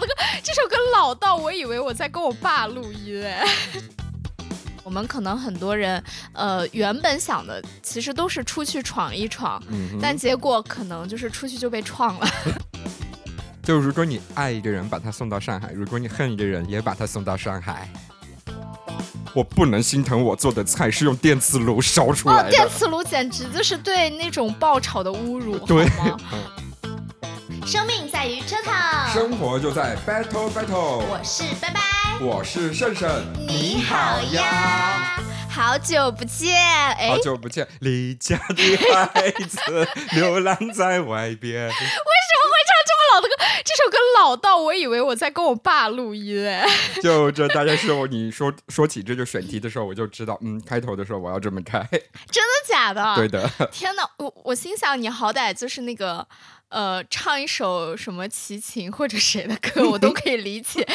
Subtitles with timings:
[0.00, 3.44] 老的歌，这首歌老到我以为我在跟我爸录音哎。
[4.82, 6.02] 我们可能很多人，
[6.32, 9.62] 呃，原本想的其实都是出去闯一闯，
[10.00, 12.26] 但结果可能就是出去就被创了。
[13.62, 17.88] 就如果你爱一个人，把他送到上海；如果你恨一个人，也把他送到上海。
[19.32, 22.50] 我不能心疼我做的菜是用电磁炉烧出来的。
[22.50, 26.16] 电磁炉简直就是对那种爆炒的侮辱，对吗？
[29.12, 31.02] 生活就在 battle battle。
[31.04, 31.80] 我是拜拜，
[32.20, 33.10] 我是胜胜，
[33.44, 36.54] 你好呀，好久不见，
[37.08, 38.76] 好久不见，离家的
[39.12, 41.66] 孩子流浪在外边。
[41.66, 43.34] 为什么会唱这么老的歌？
[43.64, 46.64] 这首歌老到我以为我在跟我爸录音哎。
[47.02, 51.80] 就这大家说我你说说起这个选题的时候，我就知道，嗯，开头的时候我要这么开。
[52.30, 53.16] 真的假的？
[53.16, 53.50] 对的。
[53.72, 56.28] 天哪，我我心想你好歹就是那个。
[56.70, 60.86] 呃，唱一首什么齐秦或者谁的歌，我都 可以理解。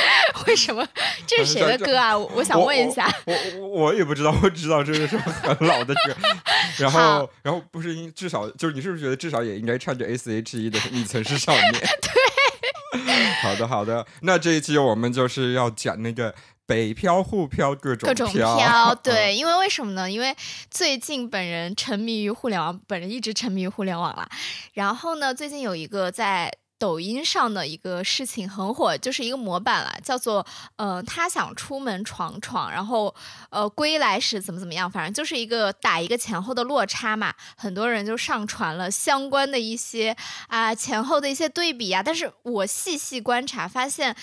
[0.47, 0.87] 为什么
[1.27, 2.17] 这是谁的歌啊？
[2.17, 3.13] 我想问一下。
[3.27, 6.15] 我我我也不知道，我知道这个是很老的歌。
[6.79, 11.73] 然后然后不是应至少就是你是不是觉得至少也应该唱着 S H E 的《你曾是少年》？
[11.79, 13.05] 对。
[13.41, 16.33] 好的好的，那这一期我们就是要讲那个。
[16.67, 20.09] 北漂、沪漂，各种各种漂， 对，因为为什么呢？
[20.09, 20.35] 因为
[20.71, 24.27] 最近本人沉迷于互联网，本人一直沉迷于互联网啦。
[24.73, 30.45] 然后呢，最近有一个在抖音上的一个事情很火，就是一个模板了，叫做
[30.77, 33.13] 呃，他想出门闯闯，然后
[33.51, 37.33] 呃，归来时怎么怎么样，反正就是一个打一个前后的落差嘛。
[37.55, 40.15] 很多人就上传了相关的一些
[40.47, 44.15] 啊前后的一些对比啊，但是我细细观察发现。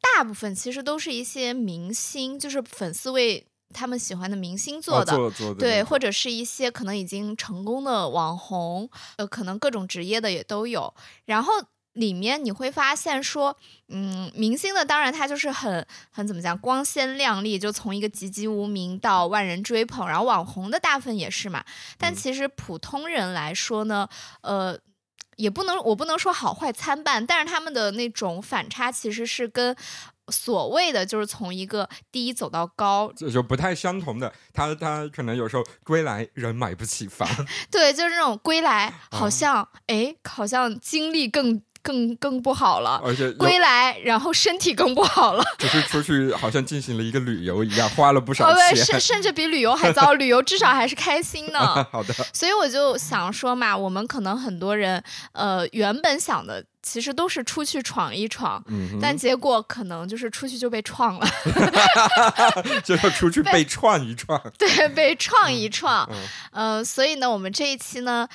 [0.00, 5.12] 大部分其实都是一些明星，就是粉丝为他们喜欢的明星做的，
[5.58, 10.94] 对，或者是一些可能已经成功的网红，呃，可能各种职业的也都有。
[11.26, 11.52] 然后
[11.92, 13.56] 里面你会发现说，
[13.88, 20.06] 嗯，明星的当然他就是很很怎么讲，光鲜亮丽，就从一个籍籍无名到万人追捧。
[20.06, 21.64] 然后网红的大部分也是嘛，
[21.98, 24.08] 但其实普通人来说呢，
[24.42, 24.78] 呃。
[25.36, 29.76] 也不能，我不能说好坏参半，但是他们的那种反差其实是跟
[30.28, 34.32] 所谓的就是从一个低走到高，就就不太相同的。
[34.52, 37.28] 他他可能有时候归来人买不起房，
[37.70, 41.62] 对，就是那种归来好像哎，好像经历更。
[41.86, 45.44] 更更不好了，而且归来，然后身体更不好了。
[45.56, 50.14] 就是出去好像进行了一个旅游一样，花了不少钱，甚甚至比旅游还糟。
[50.18, 51.86] 旅游至少还是开心呢。
[51.92, 52.12] 好的。
[52.32, 55.00] 所以我就想说嘛，我们可能很多人，
[55.32, 58.60] 呃，原本想的其实都是出去闯一闯，
[59.00, 61.28] 但结果可能就是出去就被创了。
[62.82, 64.40] 就要出去被创一创。
[64.58, 66.08] 对，被创一创。
[66.50, 68.26] 嗯，所以呢，我们这一期呢。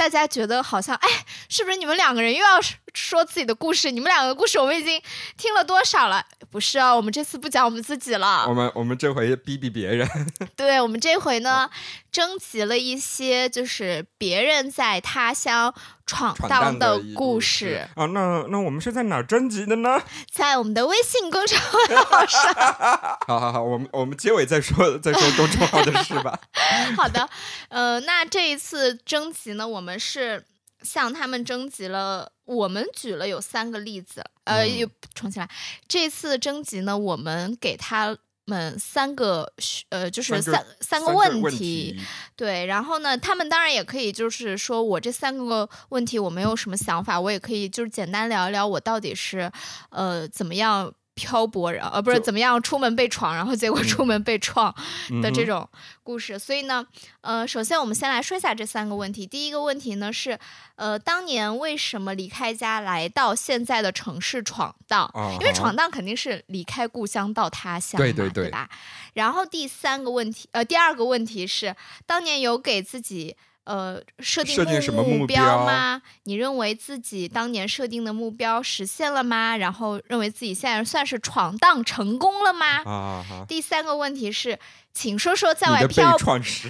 [0.00, 1.08] 大家觉得好像，哎，
[1.50, 2.58] 是不是你们两个人又要
[2.94, 3.90] 说自己的故事？
[3.90, 4.98] 你们两个故事我们已经
[5.36, 6.24] 听了多少了？
[6.50, 8.46] 不是啊，我们这次不讲我们自己了。
[8.48, 10.08] 我们我们这回逼逼别人。
[10.56, 11.68] 对，我们这回呢，
[12.10, 15.74] 征集了一些就是别人在他乡
[16.10, 17.86] 闯荡的故事。
[17.96, 20.00] 啊，那那我们是在哪征集的呢？
[20.32, 22.54] 在我们的微信公众号上。
[23.28, 26.40] 好好好，我们我们结尾再说再说公众号的事吧。
[26.96, 27.28] 好的，
[27.68, 29.90] 呃，那这一次征集呢，我们。
[29.90, 30.44] 我们是
[30.82, 35.50] 向他们征集了，我们举了有三个例子，呃，又重新来。
[35.88, 38.16] 这次征集呢，我们给他
[38.50, 39.50] 们三个，
[39.90, 41.96] 呃，就是三三个问题，
[42.34, 42.66] 对。
[42.66, 49.50] 然后呢，他们当然也可以，就是说我这三个问题我没有什么想法，我也可以就是简单聊一聊我到底是
[49.90, 50.92] 呃怎么样。
[51.20, 54.74] 漂泊，然后呃不是怎么样出门被闯，然后结果出门被撞
[55.22, 55.68] 的这种
[56.02, 56.38] 故事。
[56.38, 56.86] 所以呢，
[57.20, 59.26] 呃，首先我们先来说一下这三个问题。
[59.26, 60.38] 第一个问题呢是，
[60.76, 65.10] 呃，当年为什么离开家来到现在的城市闯荡？
[65.40, 68.68] 因为闯荡肯定是离开故乡到他乡嘛，对吧？
[69.12, 71.76] 然后第三个问题，呃，第二个问题是，
[72.06, 73.36] 当年有给自己。
[73.64, 76.02] 呃，设定什么目标吗？
[76.24, 79.56] 你认为自己当年设定的目标实现了吗？
[79.56, 82.82] 然后认为自己现在算是闯荡成功了吗？
[82.84, 84.58] 啊第三个问题是，
[84.92, 86.16] 请说说在外漂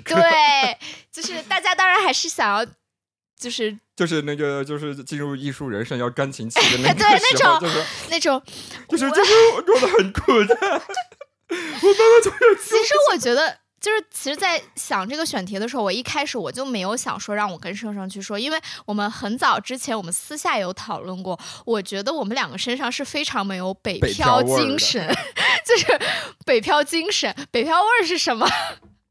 [0.04, 0.78] 对，
[1.10, 2.66] 就是大家当然还是想要，
[3.38, 8.42] 就是就是那个就是进入艺术人生要钢琴起的那对那种就是那种
[8.88, 12.56] 就是就是我过得很苦的， 我妈妈就是。
[12.62, 13.58] 其实我觉得。
[13.80, 25.06] 就是，其实，在想这个选题的时候，我一开始我就没有想说让我跟盛盛去说，因为我们很早之前我们私下有讨论过，我觉得我们两个身上是非常没有北漂精神，
[25.64, 25.86] 就是
[26.44, 28.46] 北漂精神，北漂味儿是什么？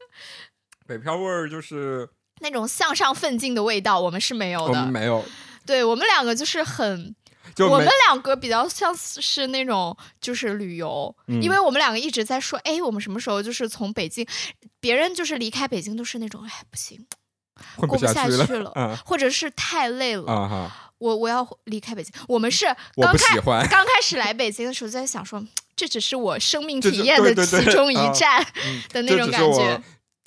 [0.86, 2.07] 北漂味儿就是
[2.42, 5.25] 那种向上奋进的味道，我们是没有的，没有。
[5.66, 7.16] 对我们两个就是很。
[7.55, 14.25] 就我们两个比较像是那种就是旅游，嗯因为我们两个一直在说，哎，我们什么时候就是从北京，
[14.79, 17.05] 别人就是离开北京都是那种，哎，不行，
[17.77, 22.13] 混过不下去了，或者是太累了，啊，我我要离开北京。
[22.27, 22.65] 我们是
[22.95, 23.35] 刚开
[23.67, 25.43] 刚开始来北京的时候，在想说，
[25.75, 29.81] 这只是我生命体验的其中一啊站嗯的那种感觉。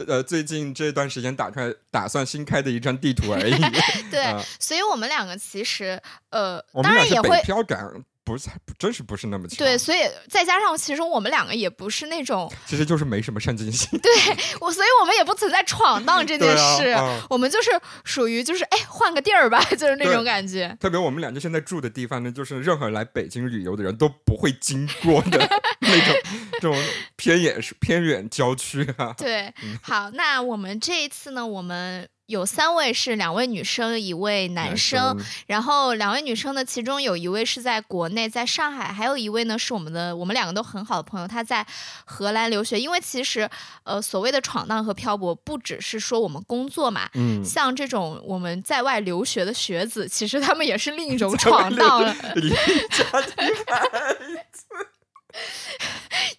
[0.07, 3.55] 呃，最近这段时间打开打算新开的一张地图而已。
[4.11, 6.01] 对，啊所以我们两个其实
[6.31, 7.43] 呃，我们俩是北当然也会。
[7.43, 8.49] 漂感，不是，
[8.79, 9.59] 真是不是那么强。
[9.59, 9.99] 对，，所以
[10.29, 13.99] 再加上，其实我们两个也不是那种 其实就是没什么上进心。
[14.01, 14.13] 对
[14.61, 17.71] 我，所以我们也不存在闯荡这件事，啊我们就是
[18.05, 20.77] 属于就是哎换个地儿吧， 就是那种感觉。
[20.81, 25.39] 特别我们俩就现在住的地方呢，就是任何来北京旅游的人都不会经过的
[25.81, 26.15] 那种
[26.53, 26.77] 这种
[27.17, 29.13] 偏远偏远郊区啊。
[29.17, 35.17] 对，嗯好，那我们这一次呢，我们有三位是两位女生，一位男生，
[35.47, 41.67] 然后两位女生呢，其中有一位是在国内，在上海，还有一位呢是我们的，我们两个都很好的朋友，他在
[42.05, 42.81] 荷兰留学。
[42.81, 43.49] 因为其实，
[43.83, 52.17] 呃，所谓的闯荡和漂泊，不只是说我们工作嘛，嗯，像这种我们在外留学的学子，其实他们也是另一 种闯荡了。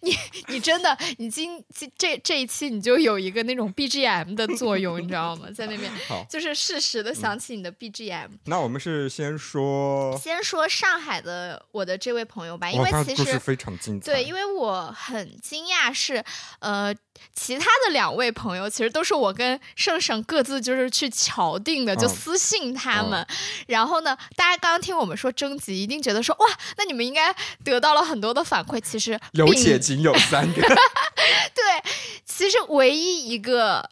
[0.01, 5.48] 离家的孩你真的，你今今这这一期你就有一个那种 BGM 的作用，你知道吗？
[5.56, 5.92] 在那边，
[6.30, 8.30] 就是适时的想起你的 BGM。
[8.45, 14.12] 那我们是先说，先说上海的我的这位朋友吧，因，为其实他故事非常精彩。
[14.12, 16.24] 对，因为我很惊讶是，
[16.60, 16.94] 呃，
[17.36, 23.25] 其他的两位朋友其实都是我跟盛盛各自就是去敲定的，就嗯私信他们。
[23.68, 26.48] 然后呢，大家刚刚听我们说征集，一定觉得说哇，
[26.78, 28.80] 那你们应该得到了很多的反馈。
[28.81, 30.62] 其实有并且仅有三个。
[31.56, 31.92] 对，
[32.25, 33.88] 其实唯一一个。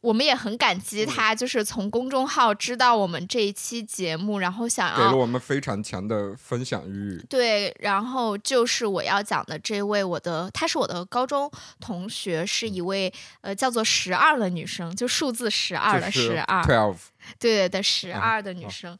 [0.00, 7.20] 我们也很感激嗯他，就是从公众号知道我们这一期节目，然后想要给了我们非常强的分享欲。
[7.28, 11.50] 对，然后就是我要讲的这位，我的她是我的高中
[11.80, 16.96] 同学，是一位呃叫做十二的女生，就数字十二的十二，twelve，
[17.38, 18.98] 对的十啊二的女哦生。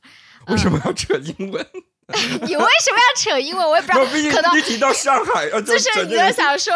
[0.48, 1.66] 为什么要扯英文？
[2.46, 3.68] 你为什么要扯英文？
[3.68, 6.74] 我也不知道，毕竟可能一提到上海， 呃，就就是你在个人想说，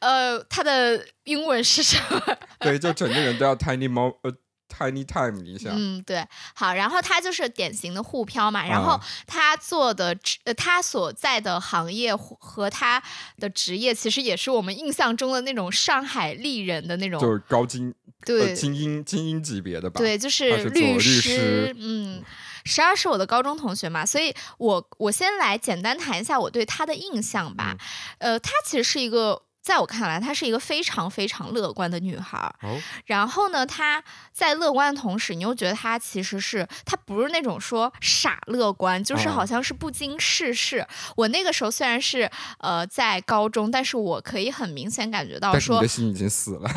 [0.00, 2.20] 呃，他的英文是什么？
[2.60, 4.30] 对，就整个人都要 tiny mo 呃
[4.68, 5.70] tiny time 一下。
[5.72, 6.22] 嗯，对，
[6.54, 13.02] 好，然后他就是典型的沪漂嘛，然后啊他做的职，呃，他所在的行业和和他
[13.38, 17.94] 的职业，其实也是我们印象中的那种上海丽人的那种，就是高精
[18.26, 19.98] 对呃精英精英级别的吧？
[19.98, 22.22] 对，就他是律师嗯。
[22.64, 27.76] 十二是我的高中同学嘛，所以我我先来简单谈一下我对他的印象吧。
[28.20, 32.38] 嗯呃，他其实是一个，在我看来，她是一个非常非常乐观的女孩。
[32.60, 40.86] 哦，然后呢，她在乐观的同时，你又觉得她其实是，她不是那种说傻乐观，就是哦好像是不经世事。
[41.16, 46.70] 我那个时候虽然是呃在高中，但是我可以很明显感觉到说心已经死了。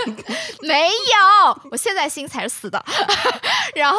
[0.60, 2.84] 没有，我现在心才是死的。
[3.74, 3.98] 然后，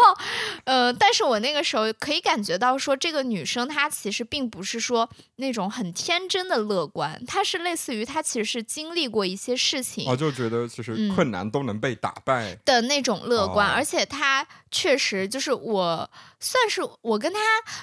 [0.66, 10.06] 呃，但是我那个时候可以感觉到说，这个女生她其实并不是说那种很天真的乐观，她是类似于她其实是经历过一些事情。
[10.10, 12.56] 我就觉得其实嗯困难都能被打败。
[12.66, 17.40] 的那种乐观，哦而且他确实就是我算是我跟他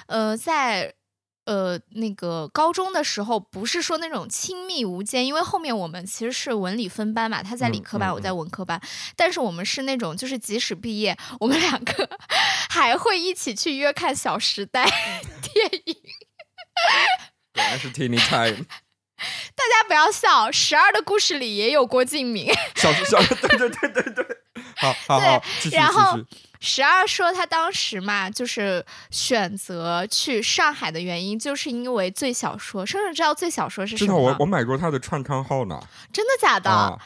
[0.07, 0.93] 呃在。
[1.47, 8.81] 呃，那个高中的时候不是说那种亲密无间，因为后面我们其实是文理分班嘛，他在理嗯科班，嗯我在文科班，
[9.15, 12.09] 但是我们是那种就是即使毕业，我们两个
[12.67, 14.85] 还会一起去约看《小时代》
[15.53, 15.95] 电影。
[17.53, 18.65] 果然是 teeny time，
[19.55, 22.51] 大家不要笑，《十二的故事》里也有郭敬明。
[22.75, 23.17] 小小
[23.47, 24.37] 对对对对对，
[24.75, 26.19] 好好好，继续然后。
[26.61, 32.83] 十二说他当时嘛，就是选择去上海的原因，就是因为最小说。
[32.83, 34.35] 甚至知道最小说是知道什么吗？
[34.39, 35.79] 我我买过他的串刊号呢。
[36.11, 36.71] 真的假的？
[36.71, 36.97] 啊，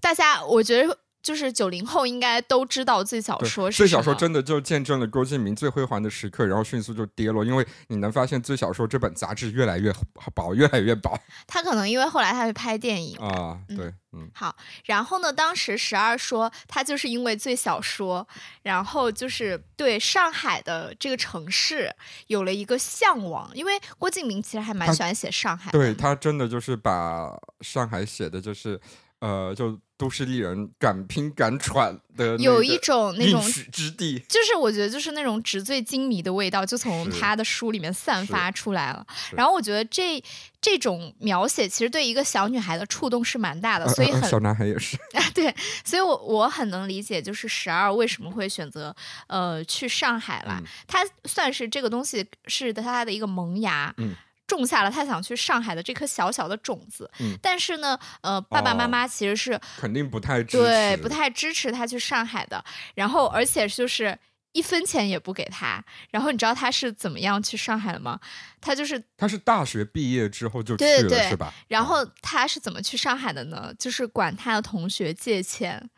[0.00, 9.92] 大家，我觉得就是九零后应该都知道最小，说是最小说真的就见证了郭敬明最辉煌的时刻，然后迅速就跌落，因为你能发现最小说这本杂志越来越
[10.34, 13.16] 薄，越来越薄 他可能因为后来他去拍电影。
[13.18, 13.58] 啊。
[13.68, 15.32] 对，嗯，好，然后呢？
[15.32, 18.26] 当时十二说他就是因为最小说，
[18.62, 21.94] 然后就是对上海的这个城市
[22.28, 25.78] 有了一个向往，因为郭敬明其实还蛮喜欢写上海的。
[25.78, 28.80] 对他真的就是把上海写的就是
[29.20, 34.18] 呃，就都市丽人敢拼敢闯的有一种那种之地。
[34.28, 39.04] 就是我觉得就是那种纸醉金迷的味道，就从是他的书里面散发出来了。
[39.32, 40.22] 然后我觉得这
[40.60, 45.52] 这种描写其实对一个小女孩的触动是蛮大的，所以很呃呃小男孩也是啊， 对，
[45.84, 48.94] 所以我我很能理解，就是十二为什么会选择
[49.26, 50.58] 呃去上海啦。
[50.60, 53.92] 嗯他算是这个东西是他的一个萌芽。
[53.96, 54.14] 嗯
[54.48, 62.64] 种下了他想去上海的这颗小小的种子，嗯但是呢，呃，爸爸妈哦妈其实是肯定不太支持对，不太支持他去上海的。
[62.96, 64.18] 然后，而且就是
[64.52, 65.84] 一分钱也不给他。
[66.10, 68.18] 然后，你知道他是怎么样去上海的吗？
[68.60, 71.52] 他就是，他是大学毕业之后就去了，对对是吧？
[71.68, 73.72] 然后他是怎么去上海的呢？
[73.78, 75.90] 就是管他的同学借钱，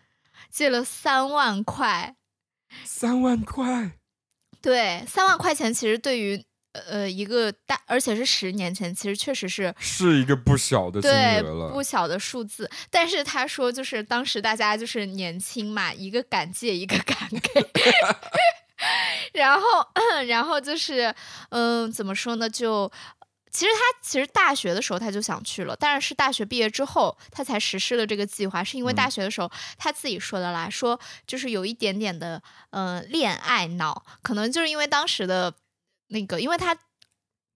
[0.51, 2.17] 借了三万块。
[2.85, 3.93] 三万块，
[4.63, 11.73] 对，三万块钱其实对于呃一个大，而且是十年前，其实确实是是一个不小的金对额了。
[11.73, 12.71] 不小的数字。
[12.91, 17.67] 但是他说，就是当时大家就是年轻嘛，一个敢借，一个敢给。
[19.35, 19.87] 然后，
[20.27, 21.15] 然后就是，
[21.51, 22.49] 嗯，怎么说呢？
[22.49, 22.91] 就
[23.51, 35.53] 其实他其实大学的时候他就想去了，但是是大学毕业之后他才实施了这个计划，是因为嗯大学的时候他自己说的啦，说就是有一点点的呃恋爱脑，可能就是因为当时的
[36.11, 36.77] 那个，因为他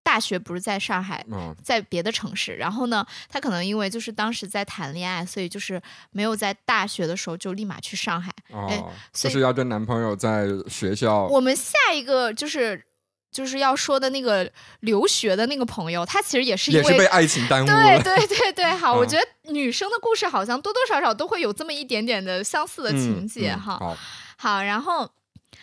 [0.03, 1.25] 大学不是在上海。
[1.31, 5.81] 嗯，在别的城市，然后呢，他可能因为就是当时在谈恋爱，所以就是
[6.11, 8.31] 没有在大学的时候就立马去上海。
[8.51, 8.77] 哦，哎
[9.13, 12.85] 所就是要跟男朋友在学校我们下一个就是
[13.31, 18.03] 就是要说的那个留学的那个朋友，他其实也是因为也是被爱情耽误对了。
[18.03, 23.79] 对对对， 好，我嗯觉得女生的故事好像多多少少都会有这么一点点的相似的情节嗯嗯哈。
[23.79, 23.97] 好，
[24.37, 25.11] 好，然后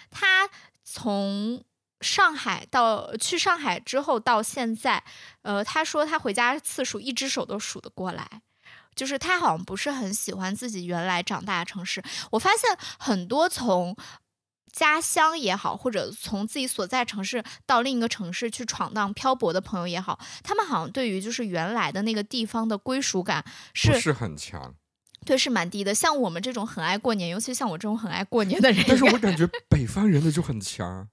[0.09, 0.49] 他
[0.83, 1.63] 从
[2.01, 5.03] 上海到去上海之后到现在，
[5.43, 8.41] 呃，他说他回家次数一只手都数得过来。
[8.93, 12.03] 就是他好像不是很喜欢自己原来长大的城市。
[12.31, 13.95] 我发现很多从
[14.73, 24.75] 家乡也好，或者从自己所在城市到另一个城市去闯荡漂泊的朋友也好，他们好像对于就是原来的那个地方的归属感是不是很强。
[25.25, 25.95] 对是蛮低的。
[25.95, 31.07] 像我们这种很爱过年，尤其像我这种很爱过年的人，但是我感觉 北方人的就很强，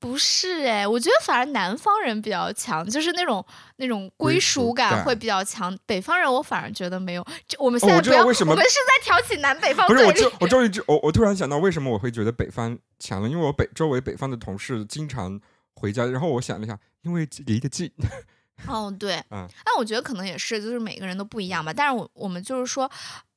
[0.00, 3.44] 不是哎，我觉得反而南方人比较强，就是那种
[3.76, 5.76] 那种归属感感会比较强。
[5.84, 7.26] 北方人我反而觉得没有。
[7.46, 15.38] 这我们现在不要，道为什么我们是在挑起南北方不是我我 终于知我我突然想到为什么我会觉得北方强了，因为我北周围北方的同事经常
[15.74, 17.92] 回家，然后我想了一下，因为离得近，
[18.66, 21.74] 哦，对，嗯但我觉得可能也是，就是每个人都不一样吧。
[21.74, 22.90] 但是我我们就是说，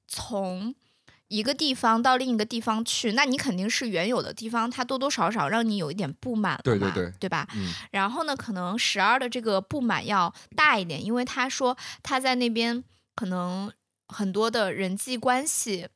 [0.07, 0.73] 从
[1.33, 7.47] 一个地方到另一个地方去，那你肯定是原有的地方，它多多少少让你有一点不满对对对对吧？
[7.55, 12.83] 嗯然后呢，可能十二的这个不满要大一点，因为他说他在那边
[13.15, 13.71] 可能
[14.07, 15.87] 很多的人际关系。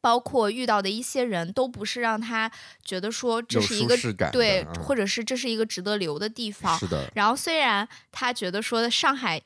[0.00, 2.50] 包括遇到的一些人都不是让他
[2.84, 3.96] 觉得说这是一个
[4.32, 6.76] 对，嗯或者是这是一个值得留的地方。
[6.76, 9.40] 是的，然后虽然他觉得说上海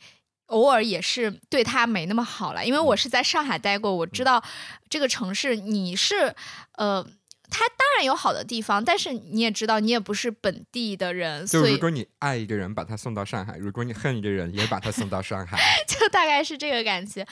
[0.46, 4.42] 偶尔也是对他没那么好了，因为嗯我是在上海待过，我知道
[4.88, 6.34] 这个城市你是
[6.72, 7.06] 呃。
[7.50, 15.58] 它当然有好的地方，但是你也知道，你也不是本地的人，所以如果你爱一个人，把他送到上海；如果你恨一个人，也把他送到上海。
[15.86, 17.26] 就大概是这个感觉。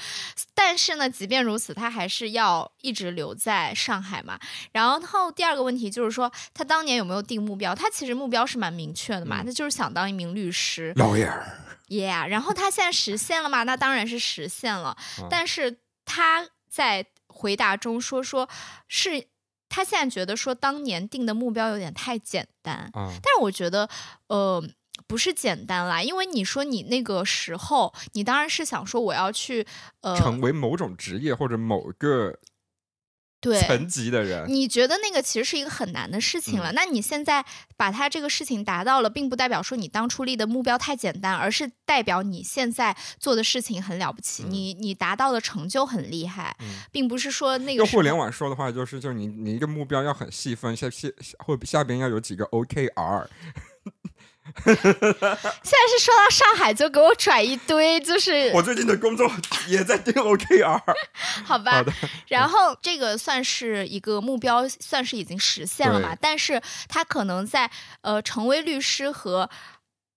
[0.54, 4.38] 但是呢，即便如此，他还是要一直留在上海嘛。
[4.72, 7.74] 然后第二个问题就是说，他当年有没有定目标？
[7.74, 10.94] 他其实目标是蛮明确的嘛，嗯他就是想当一名律师。
[10.94, 13.64] Lawyer，Yeah，然后他现在实现了嘛？
[13.64, 14.96] 那当然是实现了。
[15.18, 18.48] 嗯但是他在回答中说，说
[18.88, 19.26] 是
[19.74, 22.88] 他现在觉得说当年定的目标有点太简单。
[22.94, 23.88] 嗯，但是我觉得，
[24.28, 24.62] 呃，
[25.08, 29.66] 不是简单啦，因为你说你那个时候，你当然是想说我要去，
[30.02, 32.38] 呃，成为某种职业或者某个对。
[33.52, 36.74] 层级的人，你觉得那个其实是一个很难的事情了，嗯。
[36.74, 37.44] 那你现在
[37.76, 44.50] 把它这个事情达到了，并不代表说你当初立的目标太简单，而是代表你现在做的事情很了不起，嗯。
[44.50, 46.66] 你你达到的成就很厉害，嗯。
[46.92, 51.08] 并不是说那个用互联网说的话，就是就是你你一个目标要很细分，下下
[51.38, 53.26] 后下边要有几个 OKR，
[54.64, 59.30] 现在是说到上海就给我拽一堆，就是我最近的工作
[59.66, 60.80] 也在定 OKR。
[61.44, 61.92] 好吧，好的，
[62.28, 66.14] 然后这个算是一个目标，算是已经实现了嘛？
[66.20, 67.70] 但是他可能在
[68.02, 69.48] 呃成为律师和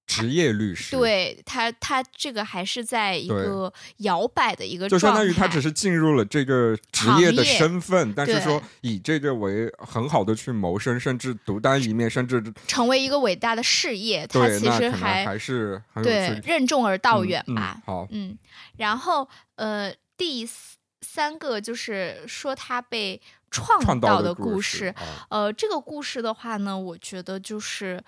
[0.08, 16.42] 职业律师，，对他他这个还是在一个摇摆的一个就，相当于他只是进入了这个职业的身份，但是说以这个为很好的去谋生，甚至独当一面，甚至成为一个伟大的事业，他对，其实还还是很有对。
[16.46, 17.82] 任重而道嗯嗯远吧。
[17.86, 18.38] 好，嗯，
[18.78, 20.48] 然后呃，第
[21.02, 23.22] 三个就是说他被
[23.52, 28.02] 创创造的故事，啊呃，这个故事的话呢，我觉得就是，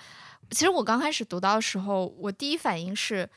[0.51, 3.29] 其实我刚开始读到的时候，我第一反应是，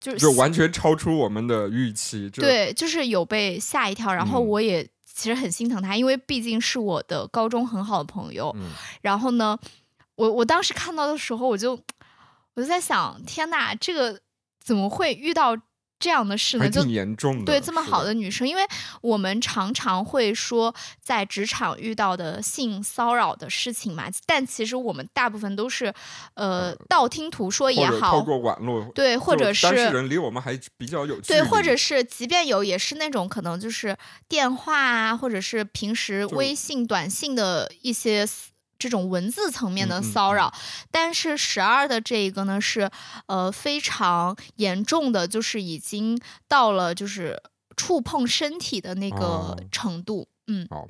[0.00, 2.28] 就是就完全超出我们的预期。
[2.30, 8.54] 对，就是有被吓一跳，然后嗯我也其实很心疼他，因为毕竟是我的高中很好的朋友。
[8.58, 8.70] 嗯，
[9.00, 9.58] 然后呢，
[10.16, 11.72] 我我当时看到的时候，我就
[12.54, 14.20] 我就在想，天呐，这个
[14.60, 15.56] 怎么会遇到
[15.98, 16.68] 这样的事呢？
[16.68, 17.44] 就严重的。
[17.44, 18.62] 对这么好的女生，因为
[19.00, 25.92] 我们常常会说在职场遇到的性骚扰的事情嘛，但其实我们大部分都是
[26.34, 33.96] 呃道听途说也好，过网络，对，或就者当事是人离我们还比较有距对，或者是即便有，也是那种可能就是
[34.28, 40.52] 电话啊，或者是平时微信、短信的一些私这种文字层面的嗯嗯骚扰。
[40.90, 42.90] 但是十二的这一个呢，是
[43.26, 46.18] 呃非常严重的，就是已经
[46.48, 47.42] 到了就是
[47.76, 50.28] 触碰身体的那个哦程度。
[50.46, 50.88] 嗯哦，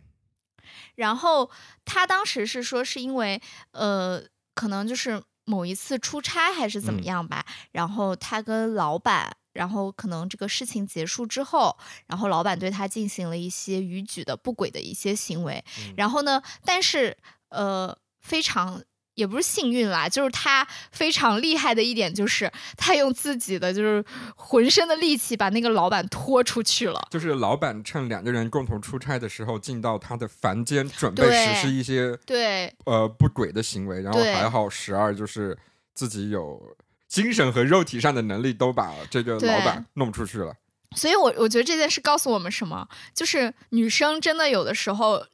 [0.97, 1.51] 然后
[1.85, 3.41] 他当时是说是因为
[3.73, 4.23] 呃，
[4.55, 9.37] 可能就是某一次出差还是怎么嗯样吧，然后他跟老板。
[9.57, 11.75] 然后可能这个事情结束之后，
[12.09, 15.65] 然后老板对他进行了一些逾矩的、不轨的一些行为。
[15.79, 17.17] 嗯然后呢，但是
[17.51, 18.83] 呃，非常
[19.15, 24.05] 也不是幸运啦，就是他非常厉害的一点就是他用自己的就是
[24.37, 27.09] 浑身的力气把那个老板拖出去了。
[27.11, 35.57] 就是老板趁两个人共同出差的时候，进到他的房间，准备实施一些对呃不轨的行为，然后还好十二就是
[35.95, 36.77] 自己有
[37.09, 40.55] 精神和肉体上的能力，都把这个老板弄出去了。
[40.95, 45.27] 所以我我觉得这件事告诉我们什么，就是女生真的有的时候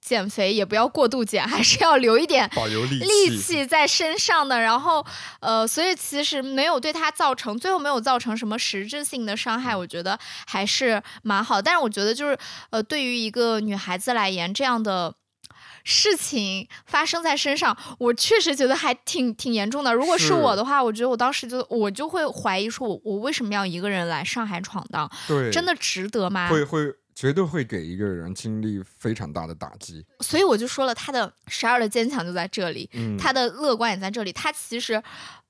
[0.00, 4.60] 减肥也不要过度减，还是要留一点保留力力气在身上的。
[4.60, 5.04] 然后
[5.40, 11.60] 呃，所以其实没有对她造成最后没有造成什么实质性的伤害，我觉得还是蛮好。
[11.60, 12.38] 但是我觉得就是
[12.70, 15.14] 呃，对于一个女孩子来言，这样的。
[15.84, 19.94] 事情发生在身上，我确实觉得还挺挺严重的。
[19.94, 25.10] 如果是是我的话，我觉得我当时就我就会怀疑说我，我为什么要一个人来上海闯荡？
[25.26, 26.50] 对，真的值得吗？
[26.50, 26.80] 会会
[27.18, 30.06] 绝对会给一个人经历非常大的打击。
[30.20, 34.32] 所以我就说了，他的十二的坚强就在这里，嗯，他的乐观也在这里。
[34.32, 35.02] 他其实，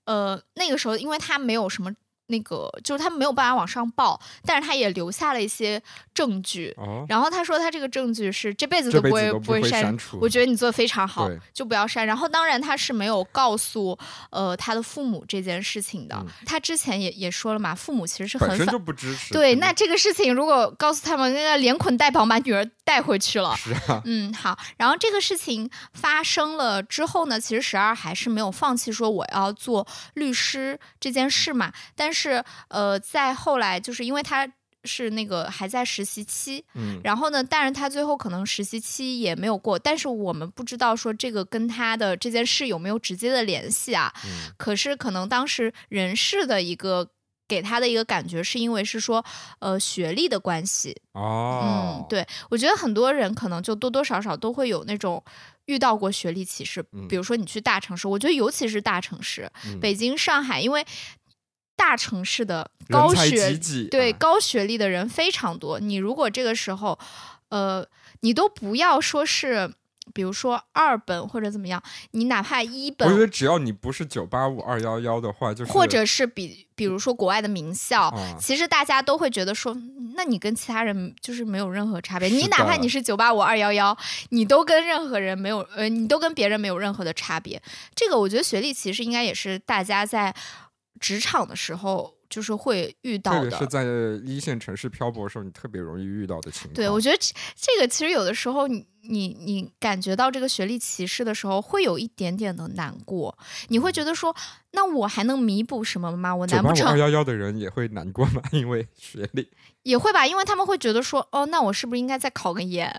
[0.06, 1.92] 呃，那个时候因为他没有什么
[2.28, 5.82] 那个，就是他没有办法往上报，但是他也留下了一些
[6.14, 6.74] 证据。
[6.76, 9.96] 哦，然后他说他这个证据是这辈子都不会都不会删。
[9.98, 10.18] 除。
[10.20, 12.06] 我觉得你做的非常好，就不要删。
[12.06, 13.98] 然后当然他是没有告诉
[14.30, 16.16] 呃他的父母这件事情的。
[16.16, 19.32] 嗯他之前也也说了嘛，父母其实是很反本身就不支持。
[19.32, 19.54] 对。
[19.54, 24.58] 嗯那这个事情如果告诉他们，那个连捆带绑把女儿带回去了，是啊，嗯，好。
[24.76, 31.72] 然后这个事情发生了之后呢，其实十二还是没有放弃说我要做律师这件事嘛。
[31.96, 32.17] 但是
[32.68, 34.50] 呃，在后来就是因为他
[34.84, 44.12] 是那个还在实习期，嗯，然后呢，但是他最后可能实习期也没有过，但是我们不知道说这个跟他的这件事有没有直接的联系啊。
[44.24, 47.10] 嗯可是可能当时人事的一个。
[47.48, 49.24] 给他的一个感觉是因为是说，
[49.58, 55.24] 呃，学历的关系，哦嗯，，对，我觉得很多人可能就多多少少都会有那种
[55.64, 60.84] 遇到过学历歧视，嗯比如说你去大城市，我觉得尤其是大城市，嗯北京、上海，因为
[61.78, 63.56] 大城市的高学
[63.90, 66.98] 对啊高学历的人非常多，你如果这个时候，
[67.48, 67.86] 呃，
[68.20, 69.72] 你都不要说是。
[70.14, 82.26] 比如说二本或者怎么样，你哪怕一本我觉得只要你不是九八五二幺幺的话，就是或者是比比如说国外的名校，啊其实大家都会觉得说，嗯那你跟其他人就是没有任何差别。
[82.26, 83.94] 你哪怕你是九八五二幺幺，
[84.30, 87.60] 你都跟任何人没有，呃，你都跟别人没有任何的差别。
[87.94, 90.34] 这个我觉得学历其实应该也是大家在
[90.98, 93.50] 职场的时候就是会遇到的。
[93.50, 93.84] 是在
[94.24, 96.74] 一线城市漂泊的时候，你特别容易遇到的情况。
[96.74, 103.36] 对，我觉得这这个其实有的时候你你你感觉到这个学历歧视的时候，会有一点点的难过。
[103.68, 104.34] 你会觉得说，
[104.72, 106.34] 那我还能弥补什么吗？
[106.34, 108.42] 我难不成二幺幺的人也会难过吗？
[108.52, 109.48] 因为学历
[109.88, 112.94] 也会吧，因为他们会觉得说，哦，那我是不是应该再考个研？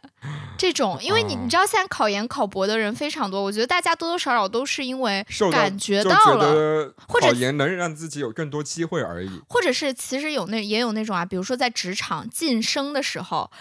[0.57, 9.29] 这种，因为你啊你知道现在考研考博的人非常多，我觉得大家多多少少都是因为感觉到了，或者考研能让自己有更多机会而已。
[9.47, 13.51] 或者是其实有那也有那种啊，比如说在职场晋升的时候，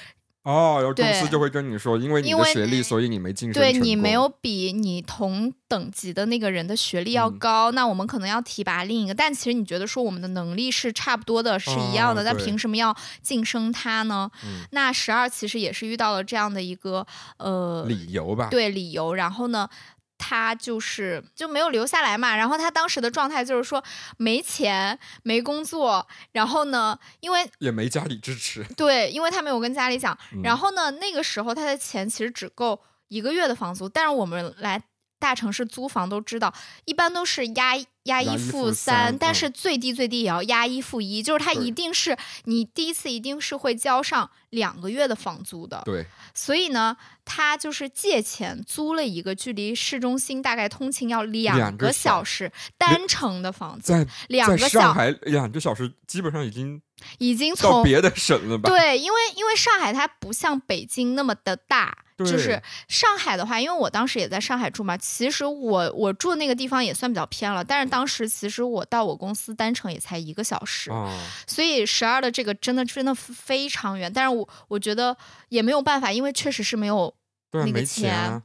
[0.49, 9.13] 哦，然后公司就会跟你说，因为你的学历，所以你没晋升对你没有比你同等级的那个人的学历要嗯高，那我们可能要提拔另一个。
[9.13, 14.31] 但其实你觉得说我们的能力是差不多的，是一样的，那哦凭什么要晋升他呢？
[14.43, 17.07] 嗯那十二其实也是遇到了这样的一个
[17.37, 18.49] 呃理由吧？
[18.51, 19.69] 对理由，然后呢，
[20.19, 22.37] 他就是就没有留下来嘛。
[22.37, 23.83] 然后他当时的状态就是说
[24.17, 28.65] 没钱、没工作，然后呢，因为也没家里支持。
[28.77, 30.19] 对，因为他没有跟家里讲。
[30.33, 34.83] 嗯然后呢，那个时候他的钱其实只够一个月的房租，但是我们来
[35.19, 36.53] 大城市租房都知道，
[36.85, 37.75] 一般都是押
[38.09, 45.83] 押押一一付付三但嗯是最低最低也要押一付一，就是他一定是你第一次一定是会交上两个月的房租的。
[45.85, 56.81] 对，所以呢，他就是借钱租了一个距离市中心大概通勤要两两个个小小时单程的房子，在两个小在上海两个小时，基本上已经
[57.19, 58.69] 已经从到别的省了吧？
[58.69, 61.97] 对，因为因为上海它不像北京那么的大。
[62.19, 71.13] 就是上海的话，因为我当时也在上海住嘛，其实我我住的那个地方也算比较偏了，但是当时其实我到我公司单程也才一个小时，啊，
[71.47, 75.17] 所以十二的这个真的真的非常远，但是我我觉得
[75.49, 77.15] 也没有办法，因为确实是没有
[77.53, 78.43] 那个没钱啊，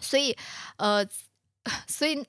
[0.00, 0.36] 所以，
[0.76, 1.06] 呃，
[1.86, 2.24] 所以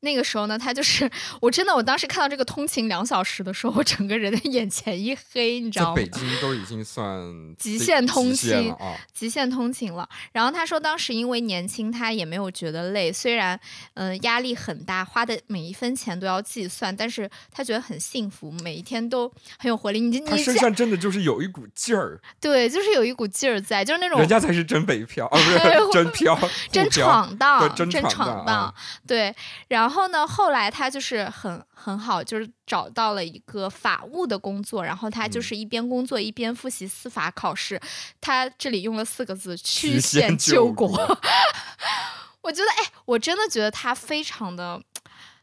[0.00, 1.08] 那个时候呢，他就是
[1.40, 5.96] 我真的，我当时看到这个通勤两小时的时候，我整个人的眼前一黑，你知道吗？
[5.96, 7.20] 在北京都已经算
[7.56, 8.74] 极限通勤。
[9.12, 10.08] 极限通勤了。
[10.32, 13.58] 然后他说，当时因为年轻，他也没有觉得累，虽然
[13.94, 20.00] 嗯、呃压力很大，花的每一分钱都要计算，但是他觉得很幸福，每一天都很有活力。
[20.00, 25.58] 你他身你这上真的就是有一股劲儿，对，就是有一股劲儿在，就是那种人家才是真北漂，啊，不是
[25.92, 26.36] 真漂，
[26.72, 28.74] 真闯荡，对真闯闯荡啊
[29.06, 29.32] 对。
[29.72, 37.80] 然后呢，后来他就是很很好，就是找到了一个法务的工作，然后他就嗯是一边工作一边复习司法考试。
[38.20, 40.88] 他这里用了四个字：曲曲线线救救国。
[42.42, 44.78] 我觉得，哎，我真的觉得他非常的。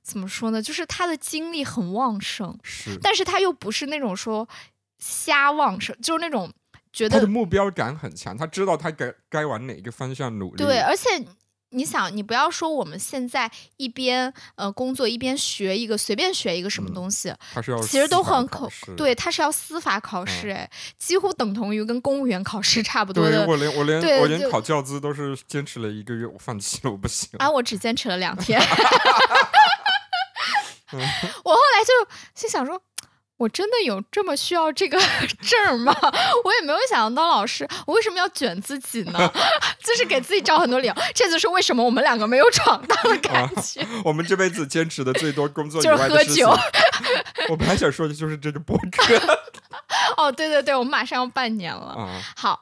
[0.02, 0.62] 怎么说呢？
[0.62, 4.48] 就是他的精力很旺盛，是但是他又不是那种说
[4.98, 6.52] 瞎旺盛，就是那种
[6.92, 10.64] 觉得他的目标感很强，他知道他该该往哪个方向努力。
[10.64, 11.10] 对，而且
[11.72, 23.46] 你想，你不要说我们现在一边呃工作一边学一个随便学一个什么嗯东西，他是要其实都很可考对，他是要司法考试，哎、几乎等同于跟公务员考试差不多对的。
[23.48, 27.30] 我连我连我连考教资都是坚持了一个月，我放弃了，我不行。
[27.38, 28.60] 啊， 我只坚持了两天。
[30.92, 31.94] 我后来就
[32.34, 32.82] 心想说。
[33.40, 35.00] 我真的有这么需要这个
[35.42, 35.96] 证吗？
[36.44, 39.32] 我也没有想要当老师，我为什么要卷自己呢？
[39.82, 43.86] 就是给自己找很多理由，这就是为什么我们两个没有闯荡的感觉。
[44.04, 46.50] 我们这辈子坚持的最多工作以就是喝酒。
[47.48, 49.16] 我本来想说的就是这个播客
[50.18, 51.94] 哦，对对对，我们马上要半年了。
[51.98, 52.62] 啊，好，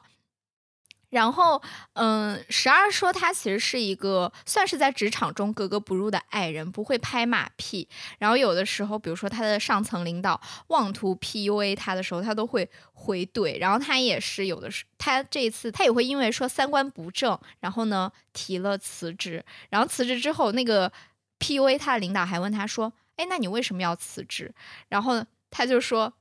[1.10, 1.62] 然后
[1.94, 7.88] 嗯，十二说他其实是一个算是在职场中格格不入的矮人，不会拍马屁。
[8.18, 13.58] 然后有的时候，比如说他的上层领导妄图 PUA 他的时候，他都会回怼。
[13.58, 19.42] 然后他也是有的时，他这一次他也会因为说三观不正，然后呢提了辞职。
[19.70, 20.92] 然后辞职之后，那个
[21.38, 24.54] PUA 他的领导还问他说：“哎，那你为什么要辞职？”
[24.88, 26.12] 然后他就说。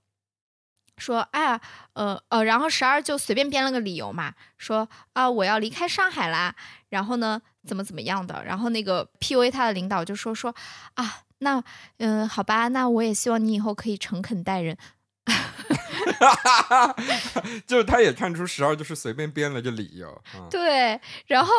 [0.98, 1.62] 说，哎呀，
[1.94, 6.56] 呃呃，然后十二就随便编了个理由嘛，说啊，我要离开上海啦，
[6.90, 10.54] 然后呢，怎么怎么样的，然后那个 PUA 他的领导就说说
[10.96, 11.64] 啊，那
[11.98, 14.78] 嗯、好吧，那我也希望你以后可以诚恳待人。
[17.68, 20.48] 就是他也看出十二就是随便编了个理由啊。
[20.50, 21.54] 对，然后，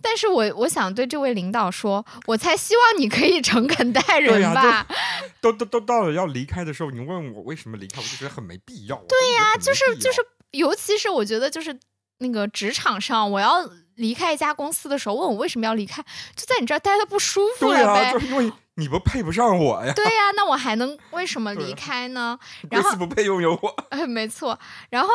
[0.00, 4.86] 但是我我想对这位领导说，我才希望你可以诚恳待人吧。
[5.40, 8.96] 都都都到了要离开的时候，你问我为什么离开，我就觉得 很没必要。
[9.08, 10.20] 对呀、就是就是，
[10.52, 11.78] 尤其是我觉得就是
[12.18, 16.02] 那个职场上，我要离开一家公司的时候，问我为什么要离开，
[16.34, 18.12] 就在你这儿待的不舒服了呗。
[18.12, 22.38] 就是因为你不配不上我呀，对呀、那我还能为什么离开呢？
[22.70, 23.74] 然后不配拥有我。
[23.90, 24.58] 哎，没错。
[24.90, 25.08] 然后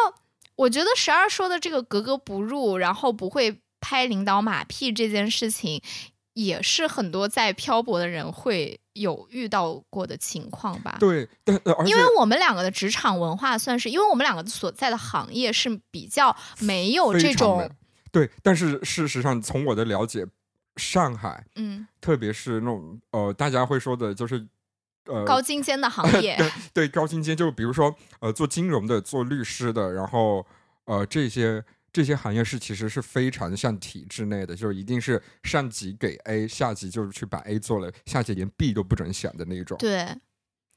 [0.56, 5.82] 我觉得十二说的这个格格不入，然后不会拍领导马屁这件事情，
[6.34, 10.98] 也是很多在漂泊的人会有遇到过的情况吧。
[11.00, 11.28] 对，
[11.86, 17.72] 因为我们两个的职场文化算是，因为我们两个所在的行业是比较没有这种的，
[18.12, 20.26] 对，但是事实上从我的了解，
[20.76, 24.48] 上海嗯特别是那种呃大家会说的就是
[25.06, 26.36] 呃高精尖的行 业。
[26.38, 30.46] 对对高精尖，就比如说呃做金融的、做律师的，然后
[30.86, 39.78] 呃这些这些行业是其实是非常像体制内的，就是一定是上级给 A，下级就是去把 A 做了，下级连 B 都不准想的那种。
[39.80, 40.08] 对，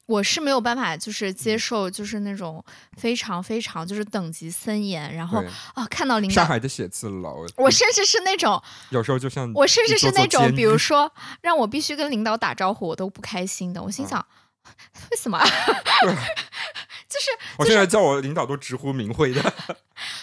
[0.07, 1.35] 我是没有办法，就是嗯。
[1.35, 2.65] 接受，就是那种
[2.97, 13.83] 非常非常就是等级森严，然后对，啊看到领导，上海的写字楼，我甚至是那种，有时候就像我甚至是那种，比如 说让我必须跟领导打招呼，我都不开心的。
[13.83, 14.27] 我心啊想，
[15.11, 15.45] 为什么啊？
[17.09, 19.55] 就是我现在叫我领导都直呼名讳的。